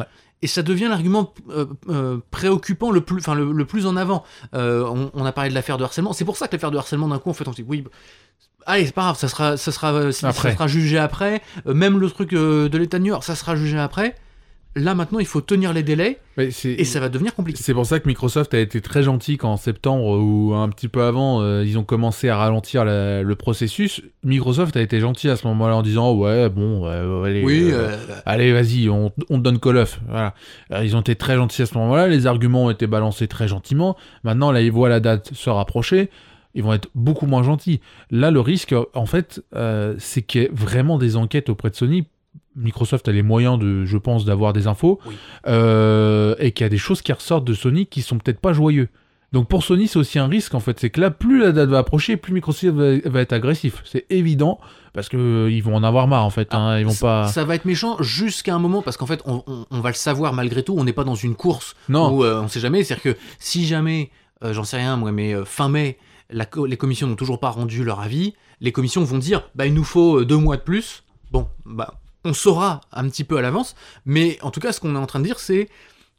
[0.43, 4.23] Et ça devient l'argument euh, euh, préoccupant le plus, enfin le, le plus en avant.
[4.53, 6.13] Euh, on, on a parlé de l'affaire de harcèlement.
[6.13, 7.83] C'est pour ça que l'affaire de harcèlement d'un coup, en fait, on se dit oui,
[8.67, 11.41] allez, c'est pas grave, ça sera, ça sera, euh, ça sera jugé après.
[11.67, 14.15] Euh, même le truc euh, de l'État de New York, ça sera jugé après.
[14.75, 17.63] Là maintenant, il faut tenir les délais et ça va devenir compliqué.
[17.63, 20.87] C'est pour ça que Microsoft a été très gentil quand en septembre ou un petit
[20.87, 24.03] peu avant, euh, ils ont commencé à ralentir la- le processus.
[24.23, 27.69] Microsoft a été gentil à ce moment-là en disant ouais bon ouais, ouais, allez, Oui,
[27.71, 27.97] euh,
[28.27, 29.99] allez vas-y on, on te donne Call of.
[30.09, 30.35] Voilà.
[30.83, 32.07] Ils ont été très gentils à ce moment-là.
[32.07, 33.97] Les arguments ont été balancés très gentiment.
[34.23, 36.11] Maintenant là ils voient la date se rapprocher.
[36.57, 37.79] Ils vont être beaucoup moins gentils.
[38.11, 41.75] Là, le risque, en fait, euh, c'est qu'il y ait vraiment des enquêtes auprès de
[41.75, 42.05] Sony.
[42.55, 44.99] Microsoft a les moyens, de, je pense, d'avoir des infos.
[45.05, 45.15] Oui.
[45.47, 48.53] Euh, et qu'il y a des choses qui ressortent de Sony qui sont peut-être pas
[48.53, 48.89] joyeux.
[49.33, 50.79] Donc pour Sony, c'est aussi un risque en fait.
[50.79, 53.81] C'est que là, plus la date va approcher, plus Microsoft va, être agressif.
[53.83, 54.57] C'est évident
[54.93, 56.53] parce que euh, ils vont en avoir marre en fait.
[56.55, 56.79] hein.
[56.79, 57.27] Ils vont ça, pas.
[57.27, 59.95] ça va être méchant jusqu'à un moment parce qu'en fait, on, on- on va le
[59.95, 60.75] savoir malgré tout.
[60.77, 62.09] On n'est pas dans une course Non.
[62.11, 62.83] où euh, on sait jamais.
[62.85, 64.11] C'est-à-dire que si jamais,
[64.45, 65.97] euh, j'en sais rien moi, mais fin mai,
[66.29, 69.65] la co- les commissions n'ont toujours pas rendu leur avis, les commissions vont dire, bah
[69.65, 71.03] il nous faut euh, deux mois de plus.
[71.31, 73.75] Bon, bah on saura un petit peu à l'avance,
[74.05, 75.69] mais en tout cas, ce qu'on est en train de dire, c'est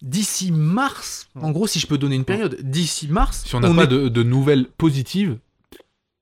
[0.01, 1.29] d'ici mars.
[1.41, 3.87] En gros, si je peux donner une période, d'ici mars, Si on n'a pas est-
[3.89, 5.39] de, de nouvelles positives.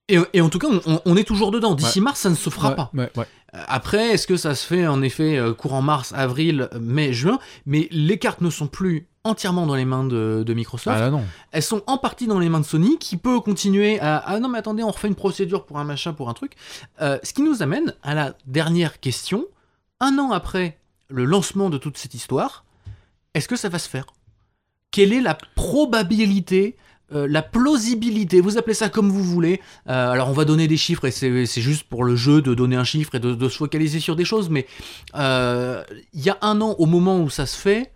[0.09, 0.68] et, et en tout cas,
[1.05, 1.74] on, est toujours dedans.
[1.74, 2.91] D'ici mars, ça ne se fera ouais, pas.
[2.95, 3.11] ouais.
[3.55, 7.39] Euh, Après, est-ce que ça se fait en effet euh, courant mars, avril, mai, juin?
[7.66, 10.97] Mais les cartes ne sont plus entièrement dans les mains de, de Microsoft.
[10.97, 11.24] Ah là non.
[11.53, 14.49] Elles sont en partie dans les mains de Sony, qui peut continuer à ah non
[14.49, 16.53] mais attendez, on refait une procédure pour un machin, pour un truc.
[17.01, 19.47] Euh, ce qui nous amène à la dernière question.
[20.01, 22.64] Un an après le lancement de toute cette histoire,
[23.35, 24.07] est-ce que ça va se faire?
[24.91, 26.77] Quelle est la probabilité
[27.12, 29.61] euh, la plausibilité, vous appelez ça comme vous voulez.
[29.89, 32.74] Euh, alors on va donner des chiffres et c'est juste pour le jeu de donner
[32.74, 34.66] un chiffre et de, de se focaliser sur des choses, mais
[35.14, 37.93] il y a un an au moment où ça se fait,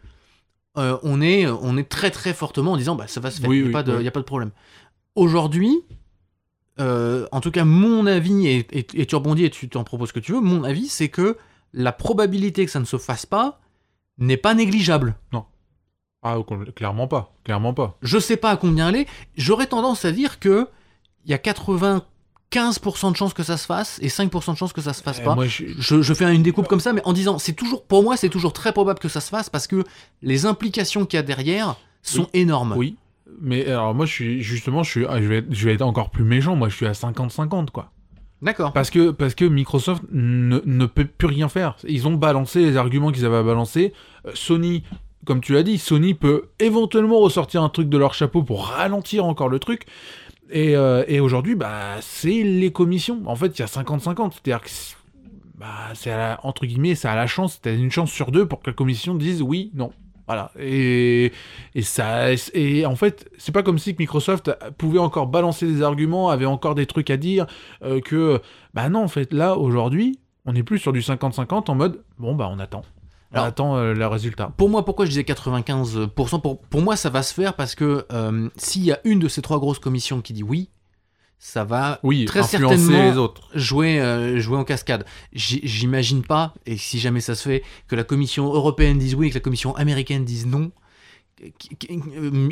[0.79, 3.51] euh, on, est, on est très très fortement en disant bah, ça va se faire,
[3.51, 4.05] Oui, il n'y a, oui, pas de- oui.
[4.05, 4.51] y a pas de problème.
[5.17, 5.77] Aujourd'hui,
[6.79, 10.09] euh, en tout cas mon avis, et, et- et tu rebondis et tu t'en proposes
[10.11, 11.37] ce que tu veux, mon avis c'est que
[11.73, 13.61] la probabilité que ça ne se fasse pas
[14.19, 15.17] n'est pas négligeable.
[16.23, 16.37] Ah
[16.77, 17.35] clairement pas.
[17.45, 17.97] Clairement pas.
[18.03, 19.07] Je sais pas à combien elle est.
[19.37, 20.69] J'aurais tendance à dire que
[21.25, 21.39] il y a
[22.51, 25.19] 95% de chances que ça se fasse et 5% de chances que ça se fasse
[25.21, 25.35] Eh, pas.
[25.35, 28.03] moi, je- Je, je fais une découpe comme ça, mais en disant, c'est toujours, pour
[28.03, 29.85] moi, c'est toujours très probable que ça se fasse parce que
[30.23, 32.75] les implications qu'il y a derrière sont énormes.
[32.77, 32.97] Oui.
[33.41, 35.83] Mais alors moi je suis justement je suis ah, je vais être, je vais être
[35.83, 37.93] encore plus méchant moi je suis à 50-50 quoi.
[38.43, 38.73] D'accord.
[38.73, 41.77] Parce que parce que Microsoft ne, ne peut plus rien faire.
[41.87, 43.93] Ils ont balancé les arguments qu'ils avaient à balancer.
[44.27, 44.83] Euh, Sony
[45.27, 49.25] comme tu l'as dit, Sony peut éventuellement ressortir un truc de leur chapeau pour ralentir
[49.27, 49.85] encore le truc.
[50.51, 53.23] Et, euh, et aujourd'hui, bah, c'est les commissions.
[53.27, 54.33] En fait, il y a 50-50.
[54.33, 54.71] C'est-à-dire que,
[55.57, 57.61] bah, c'est entre guillemets, c'est à la chance.
[57.61, 59.93] T'as une chance sur deux pour que la commission dise oui, non.
[60.27, 60.53] Voilà.
[60.61, 61.33] Et,
[61.75, 66.31] et ça, et en fait, c'est pas comme si Microsoft pouvait encore balancer des arguments,
[66.31, 67.47] avait encore des trucs à dire,
[67.83, 68.41] euh, que,
[68.73, 72.37] bah non, en fait, là, aujourd'hui, on est plus sur du 50-50 en mode, bon,
[72.37, 72.83] bah, on attend.
[73.33, 74.53] On Alors- attend euh, le résultat.
[74.57, 78.07] Pour moi, pourquoi je disais 95% pour, pour moi, ça va se faire parce que
[78.13, 80.71] euh, s'il y a une de ces trois grosses commissions qui dit oui,
[81.39, 83.49] ça va Oui, très certainement les autres.
[83.55, 85.05] jouer, euh, jouer en cascade.
[85.33, 89.31] J'imagine pas, et si jamais ça se fait, que la commission européenne dise oui et
[89.31, 90.71] que la commission américaine dise non,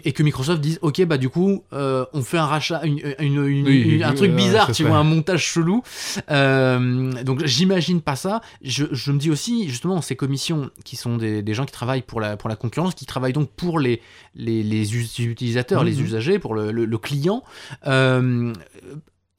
[0.05, 3.45] et que Microsoft dise ok bah du coup euh, on fait un rachat une, une-
[3.47, 5.83] une- Oui, une- un truc euh, bizarre tu vois un montage chelou.
[6.31, 8.41] Euh, donc j'imagine pas ça.
[8.63, 12.03] Je, je me dis aussi justement ces commissions qui sont des, des gens qui travaillent
[12.03, 14.01] pour la, pour la concurrence qui travaillent donc pour les,
[14.35, 14.63] les,
[14.97, 16.05] utilisateurs les Mhm.
[16.05, 17.43] usagers pour le, le- le client.
[17.87, 18.53] Euh,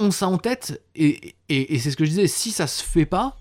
[0.01, 2.83] ont ça en tête et, et- et c'est ce que je disais si ça se
[2.83, 3.37] fait pas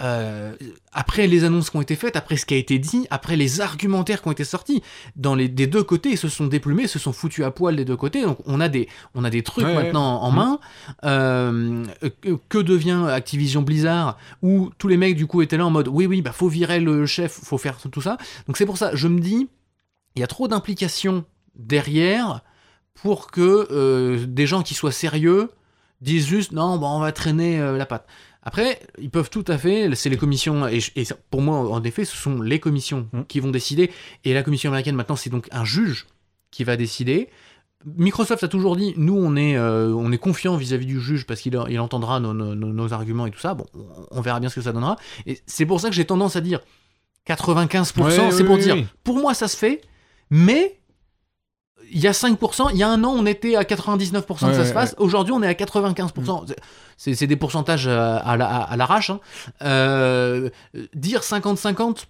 [0.00, 0.54] euh,
[0.92, 3.60] après les annonces qui ont été faites, après ce qui a été dit, après les
[3.62, 4.82] argumentaires qui ont été sortis,
[5.16, 7.76] dans les des deux côtés, ils se sont déplumés, ils se sont foutus à poil
[7.76, 8.22] des deux côtés.
[8.22, 9.84] Donc on a des on a des trucs Ouais, ouais.
[9.84, 10.36] maintenant en Mhm.
[10.36, 10.60] main.
[11.04, 11.84] Euh,
[12.48, 16.06] que, devient Activision Blizzard où tous les mecs du coup étaient là en mode oui
[16.06, 18.18] oui bah faut virer le chef, faut faire tout ça.
[18.46, 19.48] Donc c'est pour ça je me dis
[20.14, 21.24] il y a trop d'implications
[21.54, 22.40] derrière
[22.94, 25.50] pour que euh, des gens qui soient sérieux
[26.00, 28.06] disent juste non bon on va traîner la patte.
[28.48, 30.78] Après, ils peuvent tout à fait, c'est les commissions, et,
[31.30, 33.22] pour moi, en effet, ce sont les commissions Mm.
[33.28, 33.90] qui vont décider,
[34.24, 36.06] et la commission américaine, maintenant, c'est donc un juge
[36.52, 37.28] qui va décider.
[37.84, 41.40] Microsoft a toujours dit, nous on est, euh, on est confiant vis-à-vis du juge parce
[41.40, 43.54] qu'il il entendra nos, nos- nos- nos arguments et tout ça.
[43.54, 43.66] Bon,
[44.10, 44.96] on verra bien ce que ça donnera.
[45.26, 46.60] Et c'est pour ça que j'ai tendance à dire
[47.28, 48.86] 95%, Ouais, c'est oui, pour oui, dire, oui.
[49.04, 49.80] pour moi ça se fait,
[50.30, 50.78] mais
[51.92, 54.46] il y a 5%, il y a un an on était à 99% que ça
[54.48, 56.46] Ouais, se ouais, fasse, aujourd'hui on est à 95%.
[56.96, 59.10] C'est- C'est des pourcentages euh, à, la- à l'arrache.
[59.10, 59.20] hein.
[59.62, 60.50] Euh,
[60.94, 62.06] dire 50-50,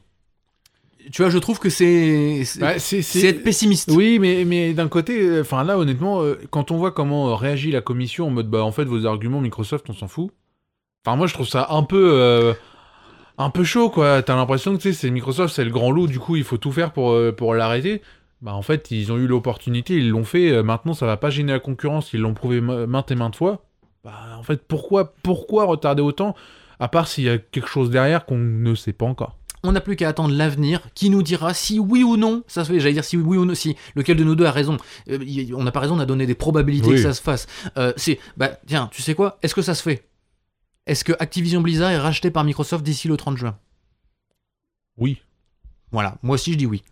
[1.13, 3.91] tu vois, je trouve que c'est c'est Bah, être pessimiste.
[3.95, 7.81] Oui, mais, mais d'un côté, enfin là, honnêtement, euh, quand on voit comment réagit la
[7.81, 10.31] commission en mode, bah en fait, vos arguments Microsoft, on s'en fout.
[11.07, 12.55] Enfin, moi, je trouve ça un peu, euh,
[13.39, 14.23] un peu chaud, quoi.
[14.23, 16.93] T'as l'impression que c'est Microsoft, c'est le grand loup, du coup, il faut tout faire
[16.93, 18.03] pour, euh, pour l'arrêter.
[18.43, 20.51] Bah en fait, ils ont eu l'opportunité, ils l'ont fait.
[20.53, 22.13] euh, maintenant, ça va pas gêner la concurrence.
[22.13, 23.65] Ils l'ont prouvé ma- maintes et maintes fois.
[24.05, 26.35] Bah en fait, pourquoi, pourquoi retarder autant
[26.79, 29.39] À part s'il y a quelque chose derrière qu'on ne sait pas encore?
[29.65, 32.71] On n'a plus qu'à attendre l'avenir qui nous dira si oui ou non ça se
[32.73, 32.79] fait.
[32.79, 34.77] J'allais dire si oui ou non, si lequel de nous deux a raison.
[35.11, 35.19] Euh,
[35.57, 36.95] on n'a pas raison, on a donné des probabilités Oui.
[36.97, 37.47] que ça se fasse.
[37.79, 39.39] Euh, c'est, bah tiens, tu sais quoi?
[39.43, 40.07] Est-ce que ça se fait?
[40.87, 43.59] Est-ce que Activision Blizzard est racheté par Microsoft d'ici le 30 juin?
[44.99, 45.21] Oui.
[45.91, 46.83] Voilà, moi aussi je dis oui.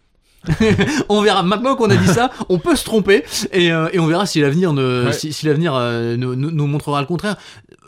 [1.08, 1.42] on verra.
[1.42, 4.40] Maintenant qu'on a dit ça, on peut se tromper et, euh, et on verra si
[4.40, 5.12] l'avenir ne, Ouais.
[5.12, 7.36] si, si l'avenir euh, nous, nous- nous montrera le contraire.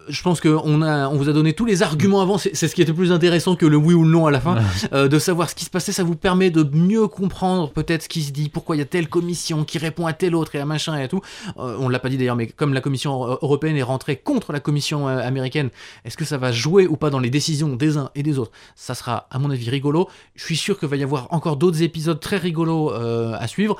[0.09, 2.38] Je pense qu'on a, on vous a donné tous les arguments avant.
[2.38, 4.57] C'est ce qui était plus intéressant que le oui ou le non à la fin.
[4.92, 8.09] Euh, de savoir ce qui se passait, ça vous permet de mieux comprendre peut-être ce
[8.09, 10.61] qui se dit, pourquoi il y a telle commission qui répond à telle autre et
[10.61, 11.20] à machin et à tout.
[11.59, 14.52] Euh, on l'a pas dit d'ailleurs, mais comme la commission euro- européenne est rentrée contre
[14.52, 15.70] la commission euh, américaine,
[16.04, 18.52] est-ce que ça va jouer ou pas dans les décisions des uns et des autres?
[18.76, 20.09] Ça sera à mon avis rigolo.
[20.34, 23.76] Je suis sûr qu'il va y avoir encore d'autres épisodes très rigolos euh, à suivre.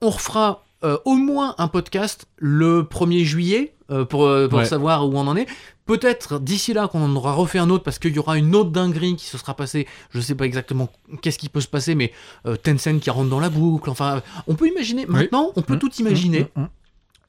[0.00, 4.64] On refera euh, au moins un podcast le 1er juillet euh, pour, euh, pour Ouais.
[4.64, 5.46] savoir où on en est.
[5.86, 8.70] Peut-être d'ici là qu'on en aura refait un autre parce qu'il y aura une autre
[8.70, 9.86] dinguerie qui se sera passée.
[10.10, 10.88] Je sais pas exactement
[11.20, 12.10] qu'est-ce qui peut se passer, mais
[12.46, 13.90] euh, Tencent qui rentre dans la boucle.
[13.90, 15.04] Enfin, on peut imaginer.
[15.06, 15.78] Maintenant, on peut Mmh.
[15.78, 16.46] tout imaginer.
[16.56, 16.68] Mmh, mmh.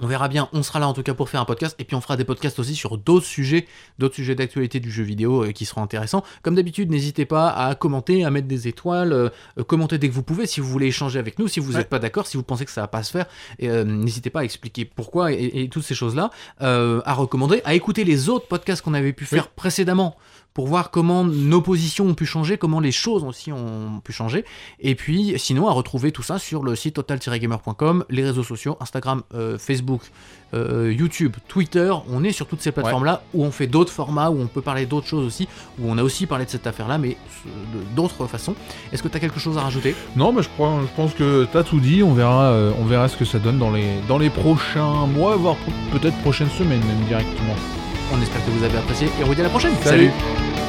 [0.05, 1.95] On verra bien, on sera là en tout cas pour faire un podcast, et puis
[1.95, 3.65] on fera des podcasts aussi sur d'autres sujets,
[3.97, 6.23] d'autres sujets d'actualité du jeu vidéo euh, qui seront intéressants.
[6.43, 10.13] Comme d'habitude, n'hésitez pas à commenter, à mettre des étoiles, euh, euh, commenter dès que
[10.13, 11.83] vous pouvez, si vous voulez échanger avec nous, si vous n'êtes Ouais.
[11.85, 13.25] pas d'accord, si vous pensez que ça va pas se faire,
[13.63, 16.29] euh, n'hésitez pas à expliquer pourquoi et, et toutes ces choses-là,
[16.61, 20.15] euh, à recommander, à écouter les autres podcasts qu'on avait pu faire précédemment
[20.55, 24.45] pour voir comment nos positions ont pu changer, comment les choses aussi ont pu changer.
[24.79, 29.21] Et puis, sinon, à retrouver tout ça sur le site total-gamer.com, les réseaux sociaux, Instagram,
[29.33, 30.01] euh, Facebook,
[30.53, 31.93] euh, YouTube, Twitter.
[32.09, 34.85] On est sur toutes ces plateformes-là où on fait d'autres formats, où on peut parler
[34.85, 37.17] d'autres choses aussi, où on a aussi parlé de cette affaire-là, mais
[37.93, 38.55] d'autres façons.
[38.93, 39.93] Est-ce que tu as quelque chose à rajouter?
[40.15, 42.01] Non, mais je, crois, je pense que t'as tout dit.
[42.01, 45.35] On verra, euh, on verra ce que ça donne dans les, dans les prochains mois,
[45.35, 45.57] voire
[45.91, 47.55] peut-être prochaines semaines même directement.
[48.13, 49.73] On espère que vous avez apprécié et on vous dit à la prochaine.
[49.81, 50.09] Salut.
[50.09, 50.64] Salut